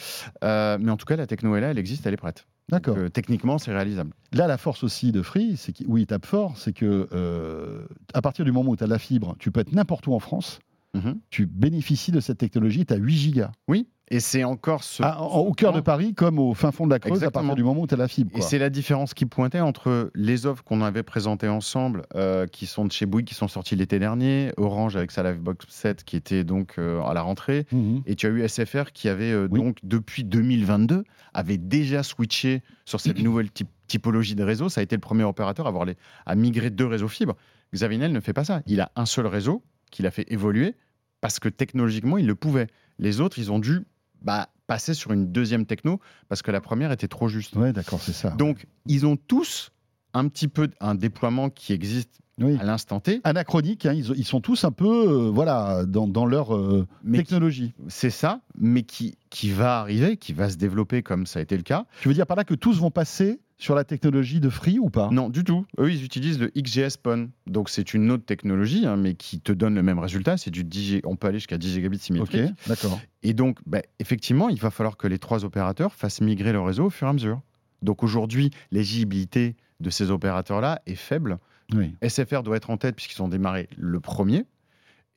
Euh, 0.43 0.77
mais 0.79 0.91
en 0.91 0.97
tout 0.97 1.05
cas, 1.05 1.15
la 1.15 1.27
techno 1.27 1.55
est 1.55 1.61
là, 1.61 1.71
elle 1.71 1.79
existe, 1.79 2.05
elle 2.05 2.13
est 2.13 2.17
prête. 2.17 2.45
D'accord. 2.69 2.95
Donc, 2.95 3.03
euh, 3.03 3.09
techniquement, 3.09 3.57
c'est 3.57 3.71
réalisable. 3.71 4.11
Là, 4.31 4.47
la 4.47 4.57
force 4.57 4.83
aussi 4.83 5.11
de 5.11 5.21
Free, 5.21 5.55
c'est 5.57 5.73
où 5.87 5.97
il 5.97 6.07
tape 6.07 6.25
fort, 6.25 6.57
c'est 6.57 6.73
que 6.73 7.07
euh, 7.13 7.85
à 8.13 8.21
partir 8.21 8.43
du 8.45 8.51
moment 8.51 8.71
où 8.71 8.75
tu 8.75 8.83
as 8.83 8.87
la 8.87 8.97
fibre, 8.99 9.35
tu 9.39 9.51
peux 9.51 9.59
être 9.59 9.71
n'importe 9.73 10.07
où 10.07 10.13
en 10.13 10.19
France, 10.19 10.59
Mhm. 10.95 11.19
tu 11.29 11.45
bénéficies 11.45 12.11
de 12.13 12.21
cette 12.21 12.37
technologie, 12.37 12.85
tu 12.85 12.93
as 12.93 12.97
8 12.97 13.15
gigas. 13.17 13.51
Oui, 13.67 13.87
et 14.09 14.19
c'est 14.19 14.43
encore 14.43 14.83
ce. 14.83 15.01
Ah, 15.03 15.21
au 15.21 15.51
cœur 15.53 15.73
de 15.73 15.81
Paris, 15.81 16.13
comme 16.13 16.37
au 16.37 16.53
fin 16.53 16.71
fond 16.71 16.85
de 16.85 16.91
la 16.91 16.99
Creuse, 16.99 17.23
à 17.23 17.31
partir 17.31 17.55
du 17.55 17.63
moment 17.63 17.81
où 17.81 17.87
tu 17.87 17.93
as 17.95 17.97
la 17.97 18.07
fibre. 18.07 18.31
Et 18.37 18.41
c'est 18.41 18.59
la 18.59 18.69
différence 18.69 19.13
qui 19.15 19.25
pointait 19.25 19.59
entre 19.61 20.11
les 20.13 20.45
offres 20.45 20.63
qu'on 20.63 20.81
avait 20.81 21.01
présentées 21.03 21.47
ensemble, 21.47 22.03
euh, 22.15 22.45
qui 22.45 22.65
sont 22.67 22.85
de 22.85 22.91
chez 22.91 23.05
Bouygues, 23.07 23.25
qui 23.25 23.33
sont 23.33 23.47
sorties 23.47 23.75
l'été 23.75 23.97
dernier, 23.97 24.51
Orange 24.57 24.95
avec 24.95 25.09
sa 25.11 25.23
Livebox 25.23 25.65
7 25.69 26.03
qui 26.03 26.15
était 26.17 26.43
donc 26.43 26.75
euh, 26.77 27.01
à 27.01 27.13
la 27.13 27.21
rentrée, 27.23 27.65
Mhm. 27.71 28.03
et 28.05 28.15
tu 28.15 28.27
as 28.27 28.29
eu 28.29 28.47
SFR 28.47 28.91
qui 28.93 29.09
avait 29.09 29.31
euh, 29.31 29.47
Oui. 29.49 29.59
donc 29.59 29.77
depuis 29.83 30.23
2022 30.23 31.03
avait 31.33 31.57
déjà 31.57 32.03
switché 32.03 32.61
sur 32.85 32.99
cette 32.99 33.17
nouvelle 33.23 33.49
typ- 33.51 33.69
typologie 33.87 34.35
de 34.35 34.43
réseau. 34.43 34.69
Ça 34.69 34.81
a 34.81 34.83
été 34.83 34.95
le 34.95 35.01
premier 35.01 35.23
opérateur 35.23 35.65
à, 35.65 35.69
avoir 35.69 35.85
les, 35.85 35.95
à 36.25 36.35
migrer 36.35 36.69
deux 36.69 36.85
réseaux 36.85 37.07
fibres. 37.07 37.35
Xavinel 37.73 38.11
ne 38.11 38.19
fait 38.19 38.33
pas 38.33 38.43
ça. 38.45 38.61
Il 38.67 38.81
a 38.81 38.91
un 38.95 39.05
seul 39.05 39.25
réseau 39.27 39.63
qu'il 39.91 40.05
a 40.05 40.11
fait 40.11 40.31
évoluer 40.31 40.75
parce 41.21 41.39
que 41.39 41.49
technologiquement 41.49 42.17
il 42.19 42.27
le 42.27 42.35
pouvait. 42.35 42.67
Les 42.99 43.19
autres, 43.19 43.39
ils 43.39 43.51
ont 43.51 43.59
dû 43.59 43.81
bah, 44.21 44.49
passer 44.67 44.93
sur 44.93 45.11
une 45.11 45.31
deuxième 45.31 45.65
techno 45.65 45.99
parce 46.27 46.41
que 46.41 46.51
la 46.51 46.61
première 46.61 46.91
était 46.91 47.07
trop 47.07 47.27
juste. 47.27 47.55
Ouais, 47.55 47.73
d'accord, 47.73 48.01
c'est 48.01 48.13
ça. 48.13 48.31
Donc, 48.31 48.65
ils 48.87 49.05
ont 49.05 49.15
tous 49.15 49.71
un 50.13 50.27
petit 50.27 50.47
peu 50.47 50.69
un 50.79 50.95
déploiement 50.95 51.49
qui 51.49 51.73
existe 51.73 52.21
oui. 52.39 52.57
à 52.59 52.63
l'instant 52.63 52.99
T, 52.99 53.21
Anachronique, 53.23 53.85
hein, 53.85 53.93
ils, 53.93 54.11
ils 54.17 54.25
sont 54.25 54.41
tous 54.41 54.63
un 54.63 54.71
peu 54.71 55.07
euh, 55.07 55.29
voilà, 55.29 55.85
dans, 55.85 56.07
dans 56.07 56.25
leur 56.25 56.55
euh, 56.55 56.87
technologie. 57.13 57.73
c'est 57.87 58.09
ça, 58.09 58.41
mais 58.57 58.83
qui, 58.83 59.17
qui 59.29 59.49
va 59.51 59.79
arriver, 59.79 60.17
qui 60.17 60.33
va 60.33 60.49
se 60.49 60.57
développer 60.57 61.01
comme 61.01 61.25
ça 61.25 61.39
a 61.39 61.41
été 61.41 61.55
le 61.55 61.63
cas. 61.63 61.85
Tu 62.01 62.07
veux 62.07 62.13
dire 62.13 62.27
par 62.27 62.37
là 62.37 62.43
que 62.43 62.53
tous 62.53 62.79
vont 62.79 62.91
passer 62.91 63.39
sur 63.57 63.73
la 63.75 63.83
technologie 63.85 64.39
de 64.39 64.49
Free 64.49 64.79
ou 64.79 64.89
pas? 64.89 65.09
Non, 65.11 65.29
du 65.29 65.43
tout. 65.43 65.65
Eux, 65.79 65.91
ils 65.91 66.03
utilisent 66.03 66.39
le 66.39 66.51
XGS 66.57 66.97
PON. 67.01 67.29
Donc, 67.47 67.69
c'est 67.69 67.93
une 67.93 68.11
autre 68.11 68.25
technologie, 68.25 68.85
hein, 68.85 68.97
mais 68.97 69.15
qui 69.15 69.39
te 69.39 69.51
donne 69.51 69.75
le 69.75 69.81
même 69.83 69.99
résultat. 69.99 70.35
C'est 70.37 70.51
du 70.51 70.63
10 70.63 70.83
G- 70.85 71.01
On 71.05 71.15
peut 71.15 71.27
aller 71.27 71.37
jusqu'à 71.39 71.57
10 71.57 71.73
gigabits 71.73 71.95
Ok, 71.97 72.01
symétriques. 72.03 72.51
d'accord. 72.67 72.99
Et 73.23 73.33
donc, 73.33 73.59
bah, 73.65 73.81
effectivement, 73.99 74.49
il 74.49 74.59
va 74.59 74.71
falloir 74.71 74.97
que 74.97 75.07
les 75.07 75.19
trois 75.19 75.45
opérateurs 75.45 75.93
fassent 75.93 76.21
migrer 76.21 76.51
leur 76.51 76.65
réseau 76.65 76.85
au 76.85 76.89
fur 76.89 77.07
et 77.07 77.09
à 77.09 77.13
mesure. 77.13 77.41
Donc, 77.81 78.03
aujourd'hui, 78.03 78.51
l'éligibilité 78.71 79.55
de 79.79 79.89
ces 79.89 80.11
opérateurs-là 80.11 80.81
est 80.85 80.95
faible. 80.95 81.37
Oui. 81.73 81.95
SFR 82.01 82.43
doit 82.43 82.57
être 82.57 82.69
en 82.69 82.77
tête 82.77 82.95
puisqu'ils 82.95 83.21
ont 83.21 83.27
démarré 83.27 83.69
le 83.77 83.99
premier. 83.99 84.45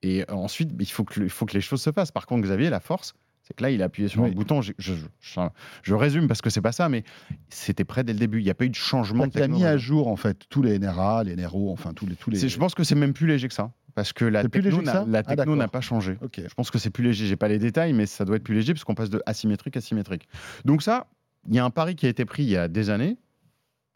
Et 0.03 0.25
ensuite, 0.31 0.71
il 0.79 0.87
faut, 0.87 1.05
que, 1.05 1.21
il 1.21 1.29
faut 1.31 1.45
que 1.45 1.55
les 1.55 1.61
choses 1.61 1.83
se 1.83 1.91
fassent. 1.91 2.13
Par 2.13 2.27
contre, 2.27 2.43
Xavier, 2.43 2.71
la 2.71 2.79
force, 2.81 3.15
c'est 3.49 3.55
que 3.57 3.63
là, 3.63 3.71
il 3.71 3.81
a 3.81 3.87
appuyé 3.87 4.09
sur 4.09 4.23
Oui. 4.23 4.29
un 4.31 4.33
bouton. 4.33 4.61
Je, 4.61 4.73
je- 4.79 4.93
je- 5.21 5.41
je 5.83 5.95
résume 5.95 6.29
parce 6.29 6.43
que 6.43 6.51
c'est 6.51 6.61
pas 6.61 6.73
ça, 6.73 6.91
mais 6.91 7.03
c'était 7.49 7.85
prêt 7.85 8.05
dès 8.05 8.13
le 8.13 8.19
début. 8.19 8.41
Il 8.41 8.45
n'y 8.45 8.51
a 8.51 8.55
pas 8.55 8.67
eu 8.67 8.69
de 8.71 8.75
changement 8.75 9.25
Il 9.35 9.43
a 9.43 9.49
mis 9.49 9.65
à 9.65 9.79
jour 9.79 10.09
en 10.09 10.17
fait 10.17 10.45
tous 10.51 10.61
les 10.63 10.79
NRA, 10.79 11.25
les 11.25 11.35
NRO, 11.35 11.73
enfin 11.73 11.95
tous 11.95 12.07
les 12.07 12.15
tous 12.15 12.29
les. 12.31 12.47
Je 12.47 12.59
pense 12.59 12.75
que 12.75 12.85
c'est 12.85 12.95
même 12.95 13.15
plus 13.15 13.27
léger 13.27 13.49
que 13.49 13.55
ça. 13.55 13.73
Parce 13.95 14.13
que 14.13 14.25
la 14.27 14.47
techno 14.47 14.83
n'a 14.83 15.05
Ah, 15.27 15.35
techno 15.37 15.57
n'a 15.57 15.67
pas 15.67 15.81
changé. 15.81 16.19
Ok. 16.21 16.41
Je 16.47 16.55
pense 16.55 16.71
que 16.71 16.79
c'est 16.79 16.91
plus 16.91 17.03
léger. 17.03 17.27
J'ai 17.27 17.37
pas 17.37 17.49
les 17.49 17.59
détails, 17.59 17.95
mais 17.95 18.05
ça 18.07 18.25
doit 18.27 18.37
être 18.37 18.45
plus 18.45 18.55
léger 18.55 18.75
puisqu'on 18.75 18.95
passe 18.95 19.11
de 19.11 19.23
asymétrique 19.27 19.77
à 19.77 19.81
symétrique. 19.81 20.29
Donc 20.67 20.83
ça, 20.83 21.09
il 21.49 21.55
y 21.55 21.59
a 21.59 21.65
un 21.65 21.71
pari 21.71 21.97
qui 21.97 22.05
a 22.07 22.09
été 22.11 22.25
pris 22.27 22.43
il 22.45 22.51
y 22.51 22.57
a 22.57 22.69
des 22.69 22.91
années 22.91 23.17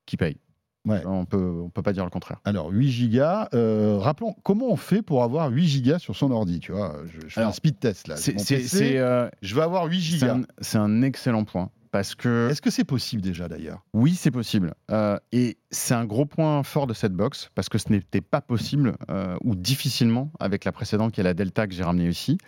qui 0.07 0.17
paye. 0.17 0.39
Ouais. 0.85 1.01
On 1.07 1.25
peut, 1.25 1.61
on 1.65 1.69
peut 1.71 1.83
pas 1.83 1.93
dire 1.93 2.05
le 2.05 2.11
contraire. 2.11 2.41
Alors 2.45 2.71
8 2.71 2.91
gigas. 2.91 3.49
euh, 3.55 3.99
rappelons 3.99 4.35
comment 4.43 4.67
on 4.69 4.77
fait 4.77 5.01
pour 5.03 5.23
avoir 5.23 5.49
8 5.51 5.67
gigas 5.69 5.99
sur 6.01 6.17
son 6.17 6.31
ordi. 6.33 6.59
Tu 6.59 6.73
vois, 6.73 6.97
je, 7.07 7.21
je 7.29 7.35
fais 7.35 7.43
un 7.43 7.53
speed 7.53 7.79
test 7.79 8.09
là. 8.09 8.17
C'est- 8.17 8.33
Mon 8.33 8.39
C'est 8.41 8.57
PC, 8.57 8.77
c'est, 8.79 8.99
euh, 8.99 9.29
je 9.43 9.55
veux 9.55 9.63
avoir 9.63 9.85
8 9.87 9.97
c'est 10.01 10.01
gigas. 10.19 10.35
un, 10.35 10.43
c'est 10.61 10.79
un 10.79 11.03
excellent 11.03 11.45
point 11.45 11.71
parce 11.93 12.15
que 12.17 12.49
Est-ce 12.51 12.63
que 12.63 12.71
c'est 12.71 12.83
possible 12.85 13.23
déjà 13.23 13.49
d'ailleurs? 13.49 13.85
Oui, 13.93 14.15
c'est 14.15 14.31
possible. 14.33 14.75
Euh, 14.91 15.19
et 15.31 15.59
c'est 15.71 15.95
un 15.95 16.05
gros 16.07 16.25
point 16.25 16.63
fort 16.65 16.87
de 16.89 16.95
cette 16.95 17.13
box 17.13 17.51
parce 17.55 17.69
que 17.69 17.77
ce 17.79 17.91
n'était 17.93 18.21
pas 18.23 18.41
possible 18.41 18.97
ou 19.45 19.55
difficilement 19.55 20.33
avec 20.41 20.65
la 20.65 20.73
précédente 20.73 21.13
qui 21.13 21.21
est 21.21 21.25
la 21.25 21.35
Delta 21.35 21.67
que 21.69 21.75
j'ai 21.75 21.85
ramenée 21.85 22.09
ici. 22.09 22.39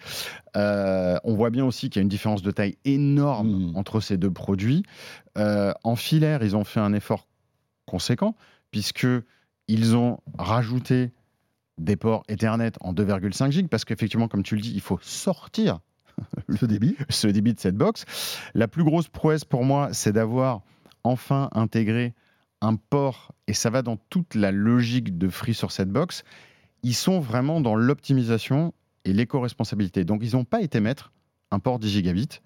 On 0.56 1.34
voit 1.34 1.50
bien 1.50 1.64
aussi 1.64 1.90
qu'il 1.90 2.00
y 2.00 2.00
a 2.00 2.04
une 2.04 2.08
différence 2.08 2.42
de 2.42 2.50
taille 2.50 2.76
énorme 2.84 3.48
Mhm. 3.70 3.76
entre 3.76 4.00
ces 4.00 4.16
deux 4.16 4.30
produits. 4.30 4.82
En 5.36 5.94
filaire, 5.96 6.42
ils 6.42 6.56
ont 6.56 6.64
fait 6.64 6.80
un 6.80 6.92
effort 6.94 7.28
conséquent 7.86 8.34
puisque 8.70 9.06
ils 9.68 9.96
ont 9.96 10.18
rajouté 10.38 11.12
des 11.78 11.96
ports 11.96 12.22
Ethernet 12.28 12.72
en 12.80 12.92
2,5 12.92 13.50
gig 13.50 13.68
parce 13.68 13.84
qu'effectivement, 13.84 14.28
comme 14.28 14.42
tu 14.42 14.54
le 14.54 14.60
dis, 14.60 14.72
il 14.74 14.80
faut 14.80 14.98
sortir 15.02 15.80
Ce 16.60 16.66
débit 16.66 16.96
ce 17.08 17.26
débit 17.26 17.54
de 17.54 17.60
cette 17.60 17.76
box. 17.76 18.04
La 18.54 18.68
plus 18.68 18.84
grosse 18.84 19.08
prouesse 19.08 19.44
pour 19.44 19.64
moi, 19.64 19.88
c'est 19.92 20.12
d'avoir 20.12 20.62
enfin 21.02 21.48
intégré 21.52 22.14
un 22.60 22.76
port, 22.76 23.32
et 23.46 23.52
ça 23.52 23.68
va 23.68 23.82
dans 23.82 23.96
toute 23.96 24.34
la 24.34 24.50
logique 24.50 25.18
de 25.18 25.28
Free 25.28 25.54
sur 25.54 25.70
cette 25.70 25.90
box. 25.90 26.24
Ils 26.82 26.94
sont 26.94 27.20
vraiment 27.20 27.60
dans 27.60 27.74
l'optimisation 27.74 28.72
et 29.04 29.12
l'éco-responsabilité. 29.12 30.04
Donc, 30.04 30.22
ils 30.22 30.34
n'ont 30.34 30.44
pas 30.44 30.62
été 30.62 30.80
mettre 30.80 31.12
un 31.50 31.58
port 31.58 31.78
10 31.78 31.90
gigabits, 31.90 32.40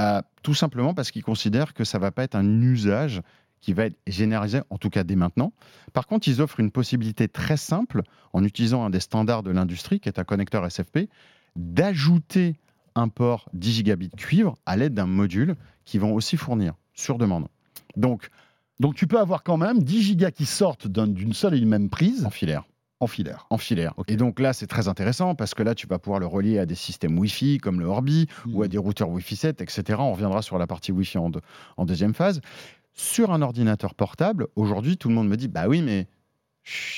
euh, 0.00 0.20
tout 0.42 0.54
simplement 0.54 0.92
parce 0.92 1.10
qu'ils 1.10 1.24
considèrent 1.24 1.72
que 1.72 1.84
ça 1.84 1.98
va 1.98 2.10
pas 2.10 2.24
être 2.24 2.34
un 2.34 2.60
usage 2.60 3.22
qui 3.64 3.72
va 3.72 3.86
être 3.86 3.96
généralisé, 4.06 4.60
en 4.68 4.76
tout 4.76 4.90
cas 4.90 5.04
dès 5.04 5.16
maintenant. 5.16 5.52
Par 5.94 6.06
contre, 6.06 6.28
ils 6.28 6.42
offrent 6.42 6.60
une 6.60 6.70
possibilité 6.70 7.28
très 7.28 7.56
simple, 7.56 8.02
en 8.34 8.44
utilisant 8.44 8.84
un 8.84 8.90
des 8.90 9.00
standards 9.00 9.42
de 9.42 9.50
l'industrie, 9.50 10.00
qui 10.00 10.08
est 10.10 10.18
un 10.18 10.24
connecteur 10.24 10.66
SFP, 10.70 11.08
d'ajouter 11.56 12.56
un 12.94 13.08
port 13.08 13.48
10 13.54 13.72
gigabits 13.72 14.10
cuivre 14.10 14.56
à 14.66 14.76
l'aide 14.76 14.92
d'un 14.92 15.06
module 15.06 15.56
qu'ils 15.86 16.00
vont 16.00 16.12
aussi 16.14 16.36
fournir 16.36 16.74
sur 16.92 17.16
demande. 17.18 17.46
Donc, 17.96 18.28
Donc 18.80 18.96
tu 18.96 19.06
peux 19.06 19.20
avoir 19.20 19.44
quand 19.44 19.56
même 19.56 19.82
10 19.82 20.02
gigas 20.02 20.32
qui 20.32 20.46
sortent 20.46 20.88
d'un- 20.88 21.06
d'une 21.06 21.32
seule 21.32 21.54
et 21.54 21.58
une 21.58 21.68
même 21.68 21.88
prise 21.88 22.26
en 22.26 22.30
filaire. 22.30 22.64
en 23.00 23.06
filaire. 23.06 23.46
En 23.50 23.56
filaire. 23.56 23.94
Et 24.08 24.16
donc 24.16 24.40
là, 24.40 24.52
c'est 24.52 24.66
très 24.66 24.88
intéressant 24.88 25.34
parce 25.36 25.54
que 25.54 25.62
là, 25.62 25.74
tu 25.76 25.86
vas 25.86 25.98
pouvoir 26.00 26.18
le 26.20 26.26
relier 26.26 26.58
à 26.58 26.66
des 26.66 26.74
systèmes 26.74 27.16
Wi-Fi 27.18 27.58
comme 27.58 27.78
le 27.80 27.86
Orbi 27.86 28.26
ou 28.52 28.62
à 28.64 28.68
des 28.68 28.76
routeurs 28.78 29.08
Wi-Fi 29.10 29.36
7, 29.36 29.60
etc. 29.60 29.98
On 30.00 30.12
reviendra 30.12 30.42
sur 30.42 30.58
la 30.58 30.66
partie 30.66 30.90
Wi-Fi 30.90 31.18
en 31.18 31.84
deuxième 31.86 32.14
phase. 32.14 32.40
Sur 32.94 33.32
un 33.32 33.42
ordinateur 33.42 33.94
portable, 33.94 34.46
aujourd'hui, 34.56 34.96
tout 34.96 35.08
le 35.08 35.14
monde 35.14 35.28
me 35.28 35.36
dit 35.36 35.48
Bah 35.48 35.66
oui, 35.68 35.82
mais 35.82 36.06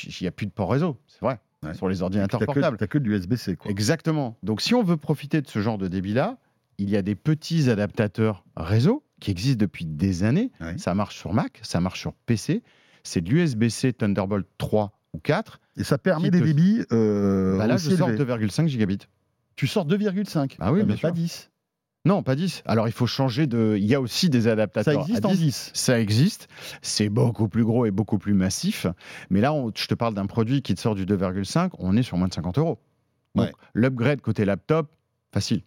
il 0.05 0.15
n'y 0.21 0.26
a 0.29 0.31
plus 0.31 0.47
de 0.47 0.53
port 0.53 0.71
réseau. 0.71 0.99
C'est 1.07 1.21
vrai. 1.21 1.41
Ouais. 1.62 1.75
Sur 1.75 1.88
les 1.88 2.03
ordinateurs 2.03 2.38
portables. 2.45 2.76
t'as 2.76 2.87
que 2.87 2.99
de 2.99 3.09
l'USB-C. 3.09 3.57
Exactement. 3.65 4.37
Donc, 4.43 4.61
si 4.61 4.75
on 4.75 4.83
veut 4.83 4.99
profiter 4.99 5.41
de 5.41 5.49
ce 5.49 5.61
genre 5.61 5.79
de 5.79 5.88
débit-là, 5.88 6.37
il 6.79 6.91
y 6.91 6.97
a 6.97 7.03
des 7.03 7.15
petits 7.15 7.71
adaptateurs 7.71 8.45
réseau 8.57 9.03
qui 9.21 9.31
existe 9.31 9.59
depuis 9.59 9.87
des 9.87 10.23
années. 10.23 10.53
Ouais. 10.61 10.76
Ça 10.79 10.95
marche 10.95 11.17
sur 11.17 11.33
Mac, 11.33 11.59
ça 11.62 11.81
marche 11.81 12.00
sur 12.00 12.12
PC. 12.12 12.62
C'est 13.03 13.23
de 13.23 13.31
l'USB-C 13.31 13.95
Thunderbolt 13.95 14.47
3 14.59 14.93
ou 15.15 15.19
4. 15.19 15.61
Et 15.79 15.85
ça 15.85 15.97
permet 15.97 16.31
des 16.31 16.41
te- 16.41 16.45
débits. 16.45 16.83
euh, 16.93 17.57
Bah 17.57 17.67
là, 17.67 17.79
je 17.79 17.91
sors 17.97 18.11
élevés. 18.11 18.25
2,5 18.25 18.67
gigabits. 18.69 18.99
Tu 19.57 19.67
sors 19.67 19.87
2,5. 19.87 20.57
Ah 20.61 20.73
oui, 20.73 20.81
mais 20.87 20.93
pas 20.95 20.99
sûr. 20.99 21.12
10. 21.12 21.50
Non, 22.07 22.23
pas 22.23 22.37
10. 22.37 22.63
Alors, 22.67 22.89
il 22.89 22.93
faut 22.93 23.07
changer 23.07 23.47
de. 23.47 23.77
Il 23.79 23.85
y 23.85 23.95
a 23.95 24.01
aussi 24.01 24.31
des 24.31 24.43
Ça 24.43 24.53
adaptateurs. 24.53 25.01
existe 25.03 25.25
à 25.25 25.29
en 25.29 25.33
10. 25.35 25.71
Ça 25.75 26.01
existe. 26.01 26.49
C'est 26.81 27.09
beaucoup 27.09 27.49
plus 27.49 27.65
gros 27.65 27.85
et 27.85 27.91
beaucoup 27.91 28.17
plus 28.19 28.33
massif. 28.33 28.87
Mais 29.29 29.41
là, 29.41 29.53
on- 29.53 29.73
je 29.77 29.87
te 29.87 29.95
parle 29.95 30.15
d'un 30.15 30.27
produit 30.27 30.63
qui 30.63 30.75
te 30.75 30.81
sort 30.81 30.95
du 30.95 31.05
2,5. 31.05 31.73
On 31.79 31.97
est 31.97 32.03
sur 32.05 32.17
moins 32.17 32.29
de 32.29 32.33
50 32.35 32.59
euros. 32.59 32.79
Donc, 33.35 33.47
Ouais. 33.49 33.53
l'upgrade 33.75 34.21
côté 34.23 34.45
laptop, 34.45 34.91
facile. 35.35 35.63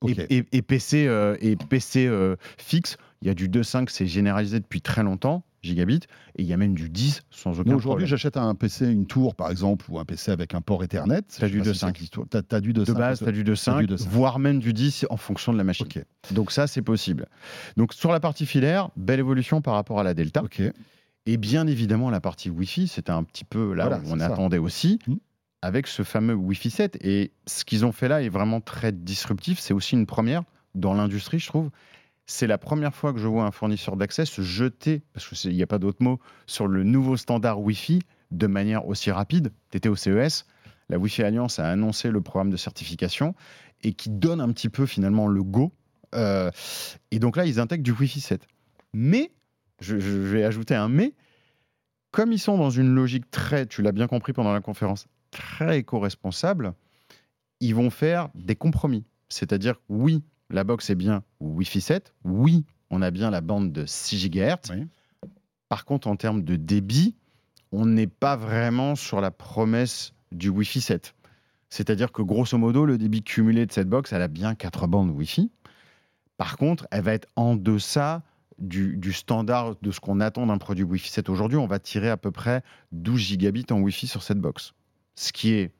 Ok. 0.00 0.18
Et, 0.28 0.36
et- 0.38 0.44
et 0.52 0.60
PC, 0.60 1.06
euh, 1.06 1.36
et 1.40 1.56
PC 1.56 2.06
euh, 2.06 2.36
fixe, 2.58 2.98
il 3.22 3.28
y 3.28 3.30
a 3.30 3.34
du 3.34 3.48
2,5, 3.48 3.88
c'est 3.88 4.06
généralisé 4.06 4.60
depuis 4.60 4.82
très 4.82 5.02
longtemps, 5.02 5.44
gigabit, 5.64 6.00
et 6.36 6.42
il 6.42 6.46
y 6.46 6.52
a 6.52 6.56
même 6.56 6.74
du 6.74 6.88
10 6.90 7.22
sans 7.30 7.52
aucun 7.60 7.70
Moi, 7.70 7.76
aujourd'hui, 7.76 8.04
problème. 8.04 8.06
j'achète 8.06 8.36
un 8.36 8.54
PC, 8.54 8.86
une 8.90 9.06
tour 9.06 9.34
par 9.34 9.50
exemple, 9.50 9.86
ou 9.88 9.98
un 9.98 10.04
PC 10.04 10.30
avec 10.30 10.54
un 10.54 10.60
port 10.60 10.84
Ethernet. 10.84 11.22
T'as 11.22 11.46
Je 11.48 11.52
du 11.52 11.58
sais 11.64 11.70
pas 11.70 11.74
si 11.74 11.78
2.5. 11.78 11.80
ça 11.80 11.88
existe. 11.90 12.18
T'as 12.30 12.42
t'as 12.42 12.60
du 12.60 12.72
2.5. 12.72 12.84
De 12.86 12.92
base, 12.92 13.18
tu 13.18 13.24
as 13.28 13.32
du 13.32 13.44
2,5, 13.44 13.78
du 13.86 13.94
2.5. 13.94 14.08
voire 14.08 14.38
même 14.38 14.58
du 14.60 14.72
10 14.72 15.06
en 15.10 15.16
fonction 15.16 15.52
de 15.52 15.58
la 15.58 15.64
machine. 15.64 15.86
Donc 16.30 16.52
ça, 16.52 16.66
c'est 16.66 16.82
possible. 16.82 17.26
Donc 17.76 17.92
sur 17.94 18.12
la 18.12 18.20
partie 18.20 18.46
filaire, 18.46 18.90
belle 18.96 19.20
évolution 19.20 19.60
par 19.62 19.74
rapport 19.74 19.98
à 20.00 20.02
la 20.04 20.14
Delta. 20.14 20.42
Et 21.26 21.36
bien 21.38 21.66
évidemment, 21.66 22.10
la 22.10 22.20
partie 22.20 22.50
Wi-Fi, 22.50 22.86
c'était 22.86 23.10
un 23.12 23.24
petit 23.24 23.44
peu 23.44 23.72
là 23.72 23.88
Voilà, 23.88 24.02
où 24.04 24.12
on 24.12 24.18
ça. 24.18 24.26
attendait 24.26 24.58
aussi, 24.58 24.98
Hmm. 25.06 25.14
avec 25.62 25.86
ce 25.86 26.02
fameux 26.02 26.34
Wi-Fi 26.34 26.68
7. 26.70 26.98
Et 27.00 27.32
ce 27.46 27.64
qu'ils 27.64 27.86
ont 27.86 27.92
fait 27.92 28.08
là 28.08 28.22
est 28.22 28.28
vraiment 28.28 28.60
très 28.60 28.92
disruptif. 28.92 29.58
C'est 29.58 29.72
aussi 29.72 29.94
une 29.94 30.04
première 30.04 30.42
dans 30.74 30.92
l'industrie, 30.92 31.38
je 31.38 31.46
trouve. 31.46 31.70
C'est 32.26 32.46
la 32.46 32.58
première 32.58 32.94
fois 32.94 33.12
que 33.12 33.18
je 33.18 33.26
vois 33.26 33.44
un 33.44 33.50
fournisseur 33.50 33.96
d'accès 33.96 34.24
se 34.24 34.42
jeter, 34.42 35.02
parce 35.12 35.28
qu'il 35.28 35.54
n'y 35.54 35.62
a 35.62 35.66
pas 35.66 35.78
d'autre 35.78 36.02
mot, 36.02 36.20
sur 36.46 36.66
le 36.66 36.82
nouveau 36.82 37.16
standard 37.16 37.60
Wi-Fi 37.60 38.00
de 38.30 38.46
manière 38.46 38.86
aussi 38.86 39.10
rapide. 39.10 39.52
Tu 39.70 39.76
étais 39.76 39.88
au 39.88 39.96
CES, 39.96 40.46
la 40.88 40.98
Wi-Fi 40.98 41.22
Alliance 41.22 41.58
a 41.58 41.68
annoncé 41.68 42.10
le 42.10 42.20
programme 42.20 42.50
de 42.50 42.56
certification 42.56 43.34
et 43.82 43.92
qui 43.92 44.10
donne 44.10 44.40
un 44.40 44.50
petit 44.52 44.70
peu 44.70 44.86
finalement 44.86 45.26
le 45.26 45.42
go. 45.42 45.72
Euh, 46.14 46.50
et 47.10 47.18
donc 47.18 47.36
là, 47.36 47.44
ils 47.44 47.60
intègrent 47.60 47.84
du 47.84 47.92
Wi-Fi 47.92 48.20
7. 48.20 48.46
Mais, 48.94 49.32
je, 49.80 49.98
je 49.98 50.12
vais 50.12 50.44
ajouter 50.44 50.74
un 50.74 50.88
mais, 50.88 51.14
comme 52.10 52.32
ils 52.32 52.38
sont 52.38 52.56
dans 52.56 52.70
une 52.70 52.94
logique 52.94 53.30
très, 53.30 53.66
tu 53.66 53.82
l'as 53.82 53.92
bien 53.92 54.06
compris 54.06 54.32
pendant 54.32 54.52
la 54.52 54.60
conférence, 54.60 55.08
très 55.30 55.80
éco-responsable, 55.80 56.74
ils 57.60 57.74
vont 57.74 57.90
faire 57.90 58.28
des 58.34 58.56
compromis. 58.56 59.04
C'est-à-dire, 59.28 59.74
oui, 59.88 60.22
la 60.50 60.64
box 60.64 60.90
est 60.90 60.94
bien 60.94 61.22
Wi-Fi 61.40 61.80
7, 61.80 62.14
oui, 62.24 62.64
on 62.90 63.02
a 63.02 63.10
bien 63.10 63.30
la 63.30 63.40
bande 63.40 63.72
de 63.72 63.86
6 63.86 64.30
GHz. 64.30 64.70
Oui. 64.70 64.86
Par 65.68 65.84
contre, 65.84 66.08
en 66.08 66.16
termes 66.16 66.42
de 66.42 66.56
débit, 66.56 67.16
on 67.72 67.86
n'est 67.86 68.06
pas 68.06 68.36
vraiment 68.36 68.94
sur 68.94 69.20
la 69.20 69.30
promesse 69.30 70.12
du 70.30 70.48
Wi-Fi 70.48 70.80
7. 70.80 71.14
C'est-à-dire 71.70 72.12
que 72.12 72.22
grosso 72.22 72.56
modo, 72.56 72.86
le 72.86 72.98
débit 72.98 73.22
cumulé 73.22 73.66
de 73.66 73.72
cette 73.72 73.88
box, 73.88 74.12
elle 74.12 74.22
a 74.22 74.28
bien 74.28 74.54
4 74.54 74.86
bandes 74.86 75.10
Wi-Fi. 75.10 75.50
Par 76.36 76.56
contre, 76.56 76.86
elle 76.90 77.02
va 77.02 77.14
être 77.14 77.28
en 77.36 77.56
deçà 77.56 78.22
du, 78.58 78.96
du 78.96 79.12
standard 79.12 79.74
de 79.82 79.90
ce 79.90 79.98
qu'on 79.98 80.20
attend 80.20 80.46
d'un 80.46 80.58
produit 80.58 80.84
Wi-Fi 80.84 81.10
7 81.10 81.28
aujourd'hui. 81.28 81.58
On 81.58 81.66
va 81.66 81.78
tirer 81.78 82.10
à 82.10 82.16
peu 82.16 82.30
près 82.30 82.62
12 82.92 83.20
gigabits 83.20 83.66
en 83.70 83.80
Wi-Fi 83.80 84.06
sur 84.06 84.22
cette 84.22 84.38
box. 84.38 84.74
Ce 85.16 85.32
qui 85.32 85.52
est 85.52 85.72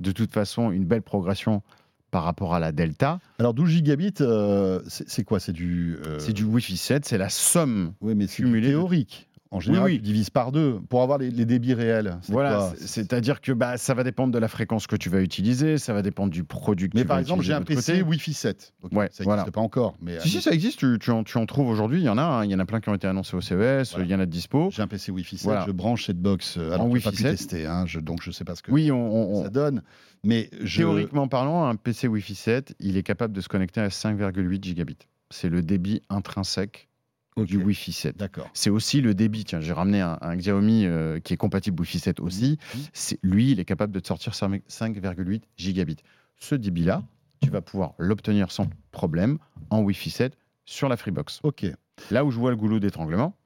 de 0.00 0.12
toute 0.12 0.32
façon 0.32 0.70
une 0.70 0.84
belle 0.84 1.02
progression 1.02 1.62
par 2.10 2.24
rapport 2.24 2.54
à 2.54 2.60
la 2.60 2.72
Delta. 2.72 3.18
Alors 3.38 3.54
12 3.54 3.68
gigabits, 3.70 4.14
euh, 4.20 4.80
c'est 4.86 5.24
quoi? 5.24 5.40
C'est 5.40 5.52
du. 5.52 5.98
euh, 6.06 6.18
C'est 6.18 6.32
du 6.32 6.44
Wi-Fi 6.44 6.76
7, 6.76 7.04
c'est 7.04 7.18
la 7.18 7.28
somme. 7.28 7.92
Oui, 8.00 8.14
mais 8.14 8.26
c'est 8.26 8.42
du 8.42 8.48
cumulé 8.48 8.68
de- 8.68 8.72
théorique. 8.72 9.28
En 9.52 9.60
général, 9.60 9.86
oui. 9.86 9.96
tu 9.96 10.02
divises 10.02 10.28
par 10.30 10.50
deux 10.50 10.80
pour 10.88 11.02
avoir 11.02 11.18
les, 11.18 11.30
les 11.30 11.44
débits 11.44 11.72
réels. 11.74 12.18
Voilà, 12.28 12.72
c'est-à-dire 12.78 13.40
que 13.40 13.52
bah, 13.52 13.76
ça 13.78 13.94
va 13.94 14.02
dépendre 14.04 14.32
de 14.32 14.38
la 14.38 14.48
fréquence 14.48 14.86
que 14.86 14.96
tu 14.96 15.08
vas 15.08 15.20
utiliser, 15.20 15.78
ça 15.78 15.92
va 15.92 16.02
dépendre 16.02 16.30
du 16.30 16.42
produit 16.44 16.88
que 16.88 16.96
Mais 16.96 17.02
tu 17.02 17.06
par 17.06 17.16
vas 17.16 17.20
exemple, 17.22 17.42
j'ai 17.42 17.52
utiliser 17.52 17.54
un 17.54 17.60
de 17.60 17.68
l'autre 17.70 17.86
PC 17.86 17.92
côté. 18.00 18.02
Wi-Fi 18.10 18.34
7. 18.34 18.74
Ok, 18.82 18.92
Ouais, 18.92 18.96
ça 18.96 19.02
n'existe 19.02 19.24
voilà. 19.24 19.44
pas 19.44 19.60
encore. 19.60 19.94
Mais 20.02 20.18
Si, 20.20 20.28
si, 20.30 20.42
ça 20.42 20.50
existe, 20.50 20.80
tu, 20.80 20.98
tu 21.00 21.10
en, 21.10 21.22
tu 21.22 21.38
en 21.38 21.46
trouves 21.46 21.68
aujourd'hui, 21.68 22.00
il 22.00 22.04
y 22.04 22.08
en 22.08 22.18
a, 22.18 22.22
hein, 22.22 22.44
il 22.44 22.50
y 22.50 22.54
en 22.54 22.58
a 22.58 22.64
plein 22.66 22.80
qui 22.80 22.88
ont 22.88 22.94
été 22.94 23.06
annoncés 23.06 23.36
au 23.36 23.40
CES, 23.40 23.52
Voilà. 23.92 24.04
il 24.04 24.10
y 24.10 24.14
en 24.14 24.20
a 24.20 24.26
de 24.26 24.30
dispo. 24.30 24.68
J'ai 24.72 24.82
un 24.82 24.88
PC 24.88 25.12
Wi-Fi 25.12 25.38
7, 25.38 25.44
Voilà. 25.44 25.64
je 25.66 25.70
branche 25.72 26.06
cette 26.06 26.20
box. 26.20 26.56
euh, 26.58 26.72
Alors, 26.72 26.86
En 26.86 26.88
n'ai 26.88 27.00
pas 27.00 27.10
Wi-Fi 27.10 27.22
pu 27.22 27.22
7. 27.22 27.36
tester, 27.36 27.66
hein, 27.66 27.84
je- 27.86 28.00
donc 28.00 28.22
je 28.22 28.30
ne 28.30 28.34
sais 28.34 28.44
pas 28.44 28.56
ce 28.56 28.62
que 28.62 28.72
Oui, 28.72 28.90
on, 28.90 28.96
on- 29.36 29.42
ça 29.42 29.48
on- 29.48 29.50
donne. 29.52 29.82
Mais 30.24 30.50
je... 30.60 30.78
théoriquement 30.78 31.28
parlant, 31.28 31.66
un 31.66 31.76
PC 31.76 32.08
Wi-Fi 32.08 32.34
7, 32.34 32.74
il 32.80 32.96
est 32.96 33.02
capable 33.04 33.32
de 33.32 33.40
se 33.40 33.48
connecter 33.48 33.80
à 33.80 33.88
5,8 33.90 34.64
gigabits. 34.64 34.96
C'est 35.30 35.48
le 35.48 35.62
débit 35.62 36.02
intrinsèque 36.10 36.88
Ok, 37.36 37.46
du 37.46 37.56
Wi-Fi 37.58 37.92
7. 37.92 38.16
D'accord. 38.16 38.48
C'est 38.54 38.70
aussi 38.70 39.00
le 39.00 39.14
débit. 39.14 39.44
Tiens, 39.44 39.60
j'ai 39.60 39.72
ramené 39.72 40.00
un, 40.00 40.18
un 40.20 40.36
Xiaomi 40.36 40.86
euh, 40.86 41.20
qui 41.20 41.34
est 41.34 41.36
compatible 41.36 41.78
Wi-Fi 41.80 41.98
7 41.98 42.20
aussi. 42.20 42.58
C'est- 42.92 43.18
Lui, 43.22 43.50
il 43.52 43.60
est 43.60 43.64
capable 43.64 43.92
de 43.92 44.00
te 44.00 44.06
sortir 44.06 44.34
5 44.34 44.62
5,8 44.68 45.42
gigabits. 45.56 45.96
Ce 46.38 46.54
débit-là, 46.54 47.02
tu 47.42 47.50
vas 47.50 47.60
pouvoir 47.60 47.94
l'obtenir 47.98 48.50
sans 48.50 48.68
problème 48.90 49.38
en 49.70 49.80
Wi-Fi 49.82 50.10
7 50.10 50.38
sur 50.64 50.88
la 50.88 50.96
Freebox. 50.96 51.40
Ok. 51.42 51.66
Là 52.10 52.24
où 52.24 52.30
je 52.30 52.38
vois 52.38 52.50
le 52.50 52.56
goulot 52.56 52.78
d'étranglement, 52.80 53.36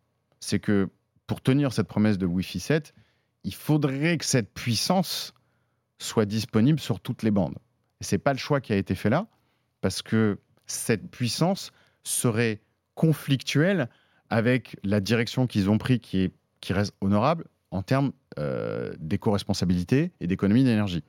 c'est 0.40 0.58
que 0.60 0.88
pour 1.26 1.40
tenir 1.40 1.72
cette 1.72 1.86
promesse 1.88 2.18
de 2.18 2.26
Wi-Fi 2.26 2.60
7, 2.60 2.94
il 3.44 3.54
faudrait 3.54 4.18
que 4.18 4.24
cette 4.24 4.52
puissance 4.54 5.34
soit 5.98 6.26
disponible 6.26 6.80
sur 6.80 7.00
toutes 7.00 7.22
les 7.22 7.30
bandes. 7.30 7.56
Et 8.00 8.04
c'est 8.04 8.18
pas 8.18 8.32
le 8.32 8.38
choix 8.38 8.60
qui 8.60 8.72
a 8.72 8.76
été 8.76 8.94
fait 8.94 9.10
là, 9.10 9.26
parce 9.80 10.02
que 10.02 10.38
cette 10.66 11.10
puissance 11.10 11.72
serait 12.04 12.60
conflictuelle 13.00 13.88
avec 14.28 14.76
la 14.84 15.00
direction 15.00 15.46
qu'ils 15.46 15.70
ont 15.70 15.78
pris, 15.78 16.00
qui, 16.00 16.18
est, 16.20 16.32
qui 16.60 16.72
reste 16.74 16.94
honorable 17.00 17.46
en 17.70 17.82
termes 17.82 18.12
euh, 18.38 18.92
d'éco-responsabilité 18.98 20.12
et 20.20 20.26
d'économie 20.26 20.64
d'énergie. 20.64 21.02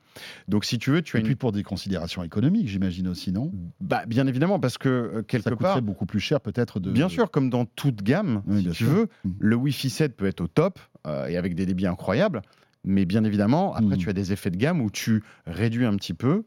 Donc, 0.48 0.64
si 0.64 0.78
tu 0.78 0.90
veux, 0.90 1.02
tu 1.02 1.16
as 1.16 1.18
Et 1.18 1.22
une... 1.22 1.26
puis 1.26 1.34
pour 1.36 1.52
des 1.52 1.62
considérations 1.62 2.22
économiques, 2.22 2.68
j'imagine 2.68 3.08
aussi, 3.08 3.30
non? 3.32 3.52
Bah, 3.80 4.04
bien 4.06 4.26
évidemment, 4.26 4.58
parce 4.58 4.78
que 4.78 4.88
euh, 4.88 5.22
quelque 5.22 5.42
Ça 5.44 5.50
coûterait 5.50 5.74
part, 5.74 5.82
beaucoup 5.82 6.06
plus 6.06 6.20
cher 6.20 6.40
peut-être 6.40 6.80
de. 6.80 6.90
Bien 6.90 7.08
sûr, 7.10 7.30
comme 7.30 7.50
dans 7.50 7.64
toute 7.66 8.02
gamme, 8.02 8.42
Oui, 8.46 8.62
si 8.62 8.68
tu 8.70 8.84
sûr. 8.84 8.88
veux, 8.88 9.08
Mhm. 9.24 9.34
le 9.38 9.56
Wi-Fi 9.56 9.90
7 9.90 10.16
peut 10.16 10.26
être 10.26 10.40
au 10.40 10.48
top 10.48 10.78
euh, 11.06 11.26
et 11.26 11.36
avec 11.36 11.54
des 11.54 11.66
débits 11.66 11.86
incroyables, 11.86 12.40
mais 12.84 13.04
bien 13.04 13.22
évidemment, 13.24 13.74
après, 13.74 13.96
Mhm. 13.96 13.98
tu 13.98 14.08
as 14.08 14.12
des 14.14 14.32
effets 14.32 14.50
de 14.50 14.56
gamme 14.56 14.80
où 14.80 14.90
tu 14.90 15.22
réduis 15.46 15.84
un 15.84 15.96
petit 15.96 16.14
peu 16.14 16.44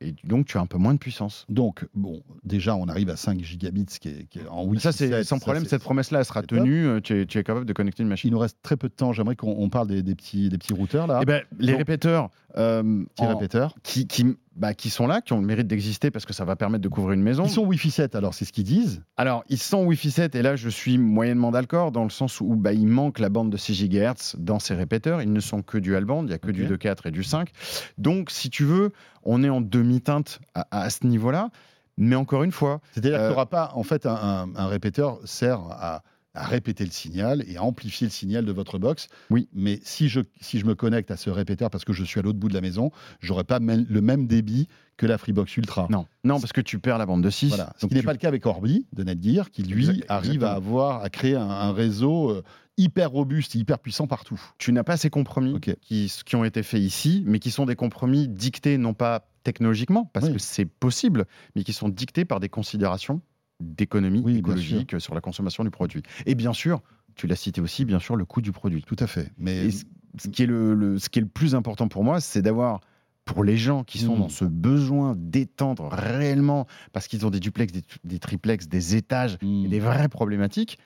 et 0.00 0.14
donc 0.24 0.46
tu 0.46 0.58
as 0.58 0.60
un 0.60 0.66
peu 0.66 0.78
moins 0.78 0.92
de 0.94 0.98
puissance. 0.98 1.46
Donc, 1.48 1.86
bon, 1.94 2.22
déjà, 2.44 2.76
on 2.76 2.86
arrive 2.88 3.08
à 3.10 3.16
5 3.16 3.40
gigabits, 3.42 3.86
qui 4.00 4.08
est, 4.08 4.26
qui 4.28 4.40
est 4.40 4.46
en 4.48 4.64
Wi-Fi 4.64 4.82
ça, 4.82 4.92
c'est 4.92 5.08
7, 5.08 5.24
sans 5.24 5.38
problème, 5.38 5.64
cette 5.64 5.82
promesse-là, 5.82 6.18
elle 6.18 6.24
sera 6.24 6.42
tenue, 6.42 6.86
euh, 6.86 7.00
tu 7.00 7.20
es, 7.20 7.26
tu 7.26 7.38
es 7.38 7.44
capable 7.44 7.64
de 7.66 7.72
connecter 7.72 8.02
une 8.02 8.08
Il 8.08 8.10
machine. 8.10 8.30
nous 8.30 8.38
reste 8.38 8.58
très 8.62 8.76
peu 8.76 8.88
de 8.88 8.94
temps. 8.94 9.12
J'aimerais 9.12 9.36
qu'on 9.36 9.54
on 9.58 9.68
parle 9.70 9.88
des, 9.88 10.02
des 10.02 10.14
petits, 10.14 10.48
des 10.48 10.58
petits 10.58 10.74
routeurs 10.74 11.06
là, 11.06 11.20
Eh 11.22 11.24
ben, 11.24 11.42
les 11.58 11.72
Donc- 11.72 11.78
répéteurs 11.78 12.30
euh, 12.58 13.04
petits 13.14 13.22
en- 13.24 13.28
répéteurs. 13.36 13.74
qui, 13.82 14.06
qui, 14.06 14.36
bah, 14.56 14.72
qui 14.74 14.88
sont 14.90 15.06
là, 15.06 15.20
qui 15.20 15.32
ont 15.34 15.40
le 15.40 15.46
mérite 15.46 15.66
d'exister 15.66 16.10
parce 16.10 16.24
que 16.24 16.32
ça 16.32 16.44
va 16.44 16.56
permettre 16.56 16.82
de 16.82 16.88
couvrir 16.88 17.12
une 17.12 17.22
maison. 17.22 17.44
Ils 17.44 17.50
sont 17.50 17.64
Wi-Fi 17.64 17.90
7, 17.90 18.14
alors 18.14 18.32
c'est 18.34 18.44
ce 18.46 18.52
qu'ils 18.52 18.64
disent. 18.64 19.02
Alors, 19.16 19.44
ils 19.48 19.58
sont 19.58 19.84
Wi-Fi 19.84 20.10
7, 20.10 20.34
et 20.34 20.42
là, 20.42 20.56
je 20.56 20.68
suis 20.68 20.96
moyennement 20.98 21.50
d'accord, 21.50 21.92
dans 21.92 22.04
le 22.04 22.10
sens 22.10 22.40
où 22.40 22.56
bah, 22.56 22.72
il 22.72 22.86
manque 22.86 23.18
la 23.18 23.28
bande 23.28 23.50
de 23.50 23.56
6 23.56 23.88
GHz 23.88 24.36
dans 24.38 24.58
ces 24.58 24.74
répéteurs. 24.74 25.20
Ils 25.22 25.32
ne 25.32 25.40
sont 25.40 25.62
que 25.62 25.78
du 25.78 25.98
band, 26.00 26.22
il 26.22 26.28
n'y 26.28 26.32
a 26.32 26.38
que 26.38 26.48
Ok. 26.48 26.54
du 26.54 26.66
2.4 26.66 27.06
et 27.08 27.10
du 27.10 27.22
5. 27.22 27.50
Donc, 27.98 28.30
si 28.30 28.48
tu 28.50 28.64
veux, 28.64 28.92
on 29.24 29.44
est 29.44 29.48
en 29.50 29.60
demi-teinte 29.60 30.40
à, 30.54 30.66
à 30.70 30.90
ce 30.90 31.06
niveau-là. 31.06 31.50
Mais 31.98 32.14
encore 32.16 32.42
une 32.42 32.52
fois, 32.52 32.80
C'est-à-dire 32.92 33.14
Euh, 33.14 33.18
qu'il 33.18 33.26
n'y 33.28 33.32
aura 33.32 33.46
pas, 33.46 33.72
en 33.74 33.82
fait, 33.82 34.04
un, 34.06 34.14
un- 34.14 34.54
un 34.56 34.66
répéteur 34.66 35.18
sert 35.24 35.60
à, 35.70 36.02
à 36.36 36.44
répéter 36.44 36.84
le 36.84 36.90
signal 36.90 37.44
et 37.48 37.56
à 37.56 37.62
amplifier 37.62 38.06
le 38.06 38.10
signal 38.12 38.44
de 38.44 38.52
votre 38.52 38.78
box. 38.78 39.08
Oui. 39.30 39.48
Mais 39.54 39.80
si 39.82 40.08
je, 40.08 40.20
si 40.40 40.58
je 40.58 40.66
me 40.66 40.74
connecte 40.74 41.10
à 41.10 41.16
ce 41.16 41.30
répéteur 41.30 41.70
parce 41.70 41.84
que 41.84 41.92
je 41.92 42.04
suis 42.04 42.20
à 42.20 42.22
l'autre 42.22 42.38
bout 42.38 42.48
de 42.48 42.54
la 42.54 42.60
maison, 42.60 42.90
j'aurai 43.20 43.44
pas 43.44 43.58
le 43.58 44.00
même 44.00 44.26
débit 44.26 44.68
que 44.96 45.06
la 45.06 45.18
Freebox 45.18 45.56
Ultra. 45.56 45.88
non, 45.90 46.06
non 46.24 46.40
parce 46.40 46.52
que 46.52 46.60
tu 46.60 46.78
perds 46.78 46.98
la 46.98 47.06
bande 47.06 47.22
de 47.22 47.30
6. 47.30 47.48
Voilà. 47.48 47.74
Ce 47.78 47.86
qui 47.86 47.94
n'est 47.94 48.02
pas 48.02 48.12
le 48.12 48.18
cas 48.18 48.28
avec 48.28 48.46
Orbi 48.46 48.86
de 48.94 49.02
Netgear, 49.02 49.50
qui 49.50 49.62
lui 49.62 49.88
Exact- 49.88 50.04
arrive 50.08 50.44
à 50.44 50.52
avoir, 50.52 51.02
à 51.02 51.10
créer 51.10 51.34
un, 51.36 51.48
un 51.48 51.72
réseau 51.72 52.30
euh, 52.30 52.42
hyper 52.78 53.10
robuste, 53.10 53.54
hyper 53.54 53.78
puissant 53.78 54.06
partout. 54.06 54.40
tu 54.58 54.72
n'as 54.72 54.84
pas 54.84 54.96
ces 54.96 55.08
compromis 55.10 55.58
qui, 55.60 56.10
qui 56.24 56.36
ont 56.36 56.44
été 56.44 56.62
faits 56.62 56.80
ici, 56.82 57.22
mais 57.26 57.38
qui 57.38 57.50
sont 57.50 57.66
des 57.66 57.76
compromis 57.76 58.28
dictés 58.28 58.76
non 58.78 58.92
pas 58.94 59.28
technologiquement, 59.44 60.10
parce 60.12 60.26
Oui. 60.26 60.32
que 60.34 60.38
c'est 60.38 60.64
possible, 60.66 61.24
mais 61.54 61.62
qui 61.62 61.72
sont 61.72 61.88
dictés 61.88 62.24
par 62.24 62.40
des 62.40 62.48
considérations 62.48 63.20
d'économie 63.60 64.20
Oui, 64.24 64.38
écologique 64.38 65.00
sur 65.00 65.14
la 65.14 65.20
consommation 65.20 65.64
du 65.64 65.70
produit. 65.70 66.02
Et 66.26 66.34
bien 66.34 66.52
sûr, 66.52 66.82
tu 67.14 67.26
l'as 67.26 67.36
cité 67.36 67.60
aussi, 67.60 67.84
bien 67.84 67.98
sûr, 67.98 68.16
le 68.16 68.24
coût 68.24 68.40
du 68.42 68.52
produit. 68.52 68.82
Tout 68.82 68.96
à 68.98 69.06
fait. 69.06 69.30
Mais 69.38 69.70
ce, 69.70 69.84
ce 70.18 70.28
qui 70.28 70.42
est 70.42 70.46
le, 70.46 70.74
le- 70.74 70.98
ce 70.98 71.08
qui 71.08 71.18
est 71.18 71.22
le 71.22 71.28
plus 71.28 71.54
important 71.54 71.88
pour 71.88 72.04
moi, 72.04 72.20
c'est 72.20 72.42
d'avoir, 72.42 72.80
pour 73.24 73.42
les 73.44 73.56
gens 73.56 73.82
qui 73.84 73.98
sont 73.98 74.16
Mm. 74.16 74.20
dans 74.20 74.28
ce 74.28 74.44
besoin 74.44 75.14
d'étendre 75.16 75.88
réellement, 75.90 76.66
parce 76.92 77.08
qu'ils 77.08 77.24
ont 77.26 77.30
des 77.30 77.40
duplex, 77.40 77.72
des, 77.72 77.82
des 78.04 78.18
triplex, 78.18 78.68
des 78.68 78.96
étages, 78.96 79.38
et 79.40 79.46
Hmm. 79.46 79.68
des 79.68 79.80
vraies 79.80 80.08
problématiques, 80.08 80.78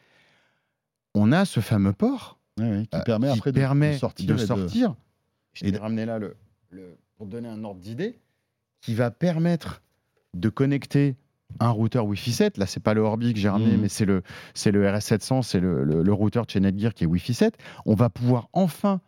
on 1.15 1.33
a 1.33 1.45
ce 1.45 1.61
fameux 1.61 1.93
port 1.93 2.39
qui 2.57 2.63
euh, 2.63 2.85
permet 3.05 3.33
qui 3.33 3.39
après 3.39 3.53
de, 3.53 3.59
sortir. 3.99 4.27
de 4.29 4.37
et 5.63 5.71
de-. 5.73 5.77
Je 5.77 5.81
ramené 5.81 6.07
là 6.07 6.19
le, 6.19 6.37
le- 6.71 6.97
pour 7.17 7.27
donner 7.27 7.49
un 7.49 7.65
ordre 7.65 7.81
d'idée, 7.81 8.19
qui 8.81 8.95
va 8.95 9.11
permettre 9.11 9.83
de 10.35 10.49
connecter 10.49 11.17
un 11.59 11.71
routeur 11.71 12.07
Wi-Fi 12.07 12.33
7. 12.33 12.59
Là, 12.59 12.67
c'est 12.67 12.81
pas 12.83 12.95
le 12.95 13.01
Orbi 13.01 13.33
que 13.35 13.39
j'ai 13.41 13.49
ramené, 13.49 13.77
mais 13.77 13.89
c'est 13.89 14.05
le, 14.07 14.23
c'est 14.55 14.71
le 14.71 14.87
RS700, 14.87 15.43
c'est 15.43 15.61
le, 15.61 15.85
le- 15.85 16.03
le 16.03 16.13
routeur 16.13 16.47
de 16.47 16.51
chez 16.51 16.61
Netgear 16.61 16.95
qui 16.95 17.05
est 17.05 17.07
Wi-Fi 17.07 17.35
7. 17.35 17.55
On 17.87 17.95
va 17.95 18.09
pouvoir 18.11 18.49
enfin 18.53 19.01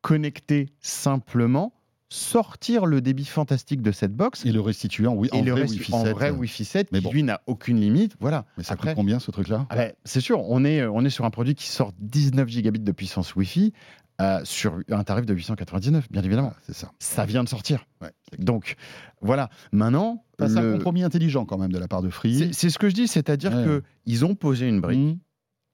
connecter 0.00 0.68
simplement, 0.80 1.72
sortir 2.08 2.84
le 2.86 3.00
débit 3.00 3.24
fantastique 3.24 3.80
de 3.82 3.90
cette 3.92 4.14
box 4.14 4.44
Et 4.44 4.52
le 4.52 4.60
restituer 4.60 5.06
en, 5.06 5.14
wi- 5.14 5.28
et 5.32 5.40
en 5.40 5.44
le 5.44 5.52
vrai 5.52 5.62
Wi-Fi 5.62 5.94
en 5.94 6.04
7. 6.04 6.12
vrai 6.12 6.30
euh, 6.30 6.34
Wi-Fi 6.34 6.64
7 6.64 6.92
mais 6.92 6.98
qui 6.98 7.04
bon. 7.04 7.12
lui 7.12 7.22
n'a 7.22 7.40
aucune 7.46 7.80
limite. 7.80 8.16
Voilà. 8.20 8.44
Mais 8.58 8.64
ça 8.64 8.74
Après- 8.74 8.88
coûte 8.90 8.96
combien 8.96 9.18
ce 9.18 9.30
truc-là? 9.30 9.66
Ah 9.70 9.76
ben, 9.76 9.92
c'est 10.04 10.20
sûr, 10.20 10.40
on 10.50 10.64
est, 10.64 10.84
on 10.84 11.04
est 11.04 11.10
sur 11.10 11.24
un 11.24 11.30
produit 11.30 11.54
qui 11.54 11.66
sort 11.68 11.92
19 12.00 12.48
gigabits 12.48 12.80
de 12.80 12.92
puissance 12.92 13.34
Wi-Fi 13.34 13.72
euh, 14.20 14.40
sur 14.44 14.78
un 14.90 15.04
tarif 15.04 15.26
de 15.26 15.34
899, 15.34 16.10
bien 16.10 16.22
évidemment. 16.22 16.52
Ah, 16.54 16.60
C'est 16.66 16.74
ça. 16.74 16.92
Ça 16.98 17.24
vient 17.24 17.42
de 17.44 17.48
sortir. 17.48 17.84
Ouais. 18.00 18.10
Donc, 18.38 18.76
voilà. 19.20 19.48
Maintenant, 19.72 20.24
Enfin, 20.38 20.48
c'est 20.52 20.58
un 20.58 20.62
le- 20.62 20.72
compromis 20.74 21.02
intelligent 21.02 21.44
quand 21.44 21.58
même 21.58 21.72
de 21.72 21.78
la 21.78 21.88
part 21.88 22.02
de 22.02 22.10
Free. 22.10 22.52
c'est 22.52 22.70
ce 22.70 22.78
que 22.78 22.88
je 22.88 22.94
dis, 22.94 23.08
c'est-à-dire 23.08 23.52
Ouais. 23.54 23.64
que 23.64 23.82
ils 24.06 24.24
ont 24.24 24.34
posé 24.34 24.68
une 24.68 24.80
brique 24.80 24.98
Mhm, 24.98 25.18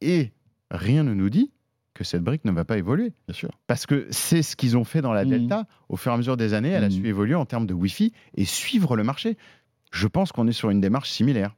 et 0.01 0.33
rien 0.71 1.03
ne 1.03 1.15
nous 1.15 1.31
dit 1.31 1.51
que 1.95 2.05
cette 2.05 2.23
brique 2.23 2.45
ne 2.45 2.53
va 2.53 2.65
pas 2.65 2.79
évoluer. 2.79 3.13
bien 3.27 3.35
sûr. 3.35 3.51
Parce 3.67 3.85
que 3.87 4.07
c'est 4.11 4.43
ce 4.43 4.55
qu'ils 4.55 4.77
ont 4.77 4.85
fait 4.85 5.03
dans 5.03 5.13
la 5.13 5.25
Mhm. 5.25 5.31
Delta. 5.31 5.67
Au 5.89 5.97
fur 5.97 6.13
et 6.13 6.15
à 6.15 6.19
mesure 6.19 6.37
des 6.37 6.55
années, 6.55 6.69
elle 6.71 6.85
a 6.85 6.89
Mhm. 6.89 6.95
su 7.03 7.07
évoluer 7.09 7.35
en 7.35 7.45
termes 7.45 7.67
de 7.67 7.75
Wi-Fi 7.75 8.13
et 8.37 8.45
suivre 8.45 8.97
le 8.97 9.03
marché. 9.03 9.37
Je 9.91 10.07
pense 10.07 10.31
qu'on 10.33 10.47
est 10.47 10.53
sur 10.53 10.71
une 10.71 10.81
démarche 10.81 11.11
similaire. 11.11 11.57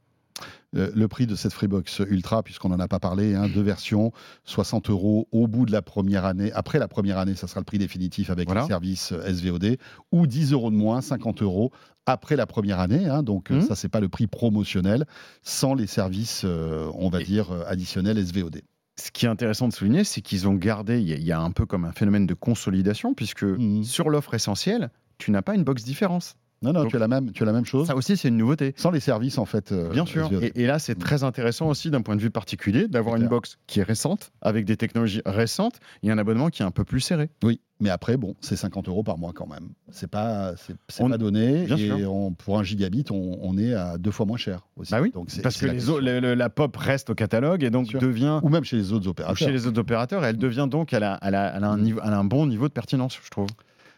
Euh, 0.77 0.89
le 0.95 1.07
prix 1.09 1.27
de 1.27 1.35
cette 1.35 1.51
Freebox 1.51 1.99
Ultra, 2.09 2.43
puisqu'on 2.43 2.69
n'en 2.69 2.79
a 2.79 2.87
pas 2.87 2.99
parlé, 2.99 3.35
hein, 3.35 3.49
deux 3.49 3.61
versions, 3.61 4.13
60 4.45 4.89
euros 4.89 5.27
au 5.33 5.47
bout 5.47 5.65
de 5.65 5.71
la 5.73 5.81
première 5.81 6.23
année. 6.23 6.49
Après 6.53 6.79
la 6.79 6.87
première 6.87 7.17
année, 7.17 7.35
ça 7.35 7.47
sera 7.47 7.59
le 7.59 7.65
prix 7.65 7.77
définitif 7.77 8.29
avec 8.29 8.47
Voilà. 8.47 8.61
les 8.61 8.67
services 8.67 9.11
euh, 9.11 9.33
SVOD, 9.33 9.77
ou 10.13 10.27
10 10.27 10.53
euros 10.53 10.71
de 10.71 10.75
moins, 10.77 11.01
50 11.01 11.41
euros 11.41 11.71
après 12.05 12.37
la 12.37 12.45
première 12.47 12.79
année. 12.79 13.05
hein. 13.09 13.21
donc 13.21 13.51
euh, 13.51 13.55
Mhm. 13.55 13.61
ça, 13.63 13.75
c'est 13.75 13.89
pas 13.89 13.99
le 13.99 14.07
prix 14.07 14.27
promotionnel, 14.27 15.05
sans 15.43 15.73
les 15.75 15.87
services, 15.87 16.43
euh, 16.45 16.89
on 16.95 17.09
va 17.09 17.19
Et- 17.21 17.25
dire, 17.25 17.51
additionnels 17.67 18.17
SVOD. 18.17 18.61
Ce 18.97 19.11
qui 19.11 19.25
est 19.25 19.29
intéressant 19.29 19.67
de 19.67 19.73
souligner, 19.73 20.03
c'est 20.05 20.21
qu'ils 20.21 20.47
ont 20.47 20.53
gardé, 20.53 21.01
il 21.01 21.07
y, 21.07 21.13
a- 21.13 21.17
il 21.17 21.23
y 21.25 21.31
a 21.33 21.39
un 21.41 21.51
peu 21.51 21.65
comme 21.65 21.83
un 21.85 21.91
phénomène 21.91 22.27
de 22.27 22.33
consolidation, 22.33 23.13
puisque 23.13 23.43
Mhm. 23.43 23.83
sur 23.83 24.09
l'offre 24.09 24.35
essentielle, 24.35 24.89
tu 25.17 25.31
n'as 25.31 25.41
pas 25.41 25.53
une 25.55 25.63
box 25.63 25.83
différence. 25.83 26.35
Non, 26.63 26.73
non, 26.73 26.81
Donc- 26.83 26.91
tu 26.91 26.95
as 26.95 26.99
la 26.99 27.07
même, 27.07 27.31
tu 27.31 27.41
as 27.41 27.45
la 27.47 27.53
même 27.53 27.65
chose, 27.65 27.87
Ça 27.87 27.95
aussi, 27.95 28.15
c'est 28.17 28.27
une 28.27 28.37
nouveauté. 28.37 28.73
sans 28.77 28.91
les 28.91 28.99
services 28.99 29.39
en 29.39 29.45
fait. 29.45 29.71
euh, 29.71 29.89
Bien 29.89 30.05
sûr. 30.05 30.27
SVOD. 30.27 30.43
Et, 30.43 30.61
et 30.61 30.67
là, 30.67 30.77
c'est 30.77 30.93
très 30.95 31.23
intéressant 31.23 31.67
aussi 31.67 31.89
d'un 31.89 32.01
point 32.01 32.15
de 32.15 32.21
vue 32.21 32.29
particulier 32.29 32.87
d'avoir 32.87 33.15
une 33.15 33.21
clair. 33.23 33.29
box 33.31 33.57
qui 33.65 33.79
est 33.79 33.83
récente, 33.83 34.31
avec 34.41 34.65
des 34.65 34.77
technologies 34.77 35.21
récentes, 35.25 35.79
et 36.03 36.11
un 36.11 36.17
abonnement 36.19 36.49
qui 36.49 36.61
est 36.61 36.65
un 36.65 36.69
peu 36.71 36.83
plus 36.83 36.99
serré. 36.99 37.29
Oui, 37.43 37.61
mais 37.79 37.89
après, 37.89 38.15
bon, 38.15 38.35
c'est 38.41 38.55
50 38.55 38.87
euros 38.89 39.01
par 39.01 39.17
mois 39.17 39.31
quand 39.33 39.47
même. 39.47 39.69
C'est 39.89 40.09
pas, 40.09 40.53
c'est, 40.55 40.75
c'est 40.87 41.01
On- 41.03 41.09
pas 41.09 41.17
donné. 41.17 41.65
Bien 41.65 41.77
et 41.77 41.87
sûr. 41.87 42.13
on- 42.13 42.31
pour 42.33 42.59
un 42.59 42.63
gigabit, 42.63 43.05
on, 43.09 43.39
on 43.41 43.57
est 43.57 43.73
à 43.73 43.97
deux 43.97 44.11
fois 44.11 44.27
moins 44.27 44.37
cher 44.37 44.67
aussi. 44.77 44.91
Bah 44.91 45.01
oui, 45.01 45.09
Donc 45.11 45.31
c'est, 45.31 45.41
Parce 45.41 45.55
c'est 45.55 45.61
que 45.61 45.99
la 45.99 46.19
les 46.19 46.35
le- 46.35 46.49
pop 46.49 46.77
reste 46.77 47.09
au 47.09 47.15
catalogue 47.15 47.63
et 47.63 47.71
donc 47.71 47.87
Bien 47.87 47.99
sûr. 47.99 48.07
devient, 48.07 48.39
Ou 48.43 48.49
même 48.49 48.63
chez 48.65 48.77
les 48.77 48.91
autres 48.93 49.07
ou 49.07 49.11
opérateurs. 49.11 49.35
chez 49.37 49.51
les 49.51 49.65
autres 49.65 49.79
opérateurs, 49.79 50.23
et 50.23 50.27
elle 50.27 50.37
devient 50.37 50.67
donc, 50.69 50.93
elle 50.93 51.03
a, 51.03 51.17
elle 51.23 51.33
a- 51.33 51.53
elle 51.55 51.63
a 51.63 51.69
un, 51.71 51.77
Mm. 51.77 51.81
niveau, 51.81 52.01
elle 52.05 52.13
a 52.13 52.19
un 52.19 52.23
bon 52.23 52.45
niveau 52.45 52.67
de 52.67 52.73
pertinence, 52.73 53.17
je 53.23 53.29
trouve. 53.31 53.47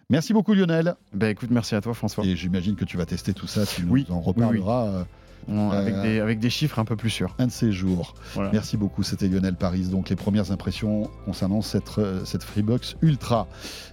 Merci 0.10 0.34
beaucoup 0.34 0.54
Lionel. 0.54 0.96
Ben 1.14 1.30
écoute, 1.30 1.50
merci 1.52 1.76
à 1.76 1.82
toi, 1.82 1.94
François. 1.94 2.26
Et 2.26 2.36
j'imagine 2.36 2.76
que 2.76 2.86
tu 2.86 2.98
vas 2.98 3.06
tester 3.06 3.34
tout 3.34 3.48
ça. 3.48 3.66
Tu 3.66 3.84
Oui, 3.88 4.06
nous 4.10 4.16
en 4.16 4.20
oui, 4.20 4.26
reparleras 4.26 4.88
euh, 4.88 5.04
On- 5.48 5.72
avec, 5.72 5.94
Euh, 5.96 6.02
des, 6.04 6.20
avec 6.20 6.40
des 6.40 6.50
chiffres 6.50 6.80
un 6.80 6.86
peu 6.86 6.96
plus 6.96 7.10
sûrs. 7.10 7.36
un 7.40 7.48
de 7.48 7.52
ces 7.52 7.72
jours. 7.72 8.16
Voilà. 8.34 8.50
Merci 8.54 8.78
beaucoup. 8.78 9.04
C'était 9.04 9.28
Lionel 9.28 9.56
Paris. 9.56 9.84
Donc 9.92 10.10
les 10.10 10.16
premières 10.16 10.52
impressions 10.52 11.10
concernant 11.26 11.62
cette, 11.62 11.98
euh, 11.98 12.24
cette 12.26 12.44
Freebox 12.44 12.96
Ultra. 13.02 13.48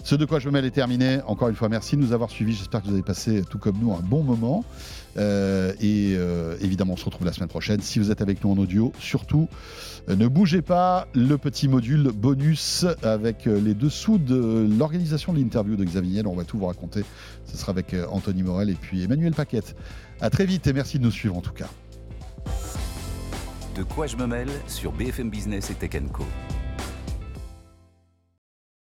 Ce 0.05 0.15
de 0.15 0.25
quoi 0.25 0.39
je 0.39 0.49
me 0.49 0.53
mêle 0.55 0.65
est 0.65 0.71
terminé. 0.71 1.21
Encore 1.27 1.49
une 1.49 1.55
fois, 1.57 1.69
merci 1.69 1.97
de 1.97 2.01
nous 2.03 2.13
avoir 2.13 2.31
suivis. 2.31 2.55
J'espère 2.55 2.81
que 2.83 2.87
vous 2.87 2.95
avez 2.95 3.03
passé, 3.03 3.43
tout 3.49 3.59
comme 3.59 3.77
nous, 3.81 3.93
un 3.93 4.01
bon 4.01 4.23
moment. 4.23 4.65
Euh, 5.17 5.73
et 5.81 6.15
euh, 6.17 6.57
évidemment, 6.61 6.93
on 6.93 6.97
se 6.97 7.05
retrouve 7.05 7.27
la 7.27 7.33
semaine 7.33 7.49
prochaine. 7.49 7.81
Si 7.81 7.99
vous 7.99 8.11
êtes 8.13 8.21
avec 8.23 8.45
nous 8.45 8.53
en 8.53 8.57
audio, 8.59 8.93
surtout, 9.01 9.49
euh, 10.09 10.15
ne 10.15 10.29
bougez 10.29 10.63
pas. 10.63 11.09
Le 11.15 11.37
petit 11.37 11.67
module 11.67 12.11
bonus 12.15 12.87
avec 13.03 13.47
euh, 13.49 13.61
les 13.61 13.75
dessous 13.75 14.19
de 14.19 14.69
l'organisation 14.79 15.33
de 15.33 15.39
l'interview 15.41 15.75
de 15.77 15.85
Xavier. 15.85 16.23
On 16.27 16.37
va 16.37 16.45
tout 16.45 16.59
vous 16.59 16.67
raconter. 16.67 17.05
Ce 17.47 17.57
sera 17.57 17.73
avec 17.73 17.93
euh, 17.93 18.07
Anthony 18.13 18.45
Morel 18.45 18.71
et 18.71 18.75
puis 18.75 19.03
Emmanuel 19.03 19.33
Paquette. 19.33 19.75
À 20.21 20.29
très 20.29 20.45
vite 20.45 20.67
et 20.67 20.73
merci 20.73 20.99
de 20.99 21.05
nous 21.05 21.11
suivre 21.11 21.37
en 21.37 21.41
tout 21.41 21.53
cas. 21.53 21.69
De 23.75 23.83
quoi 23.83 24.07
je 24.07 24.17
me 24.17 24.27
mêle 24.27 24.51
sur 24.67 24.93
BFM 24.93 25.31
Business 25.31 25.71
et 25.71 25.75
Tech 25.75 25.93
Co. 26.13 26.25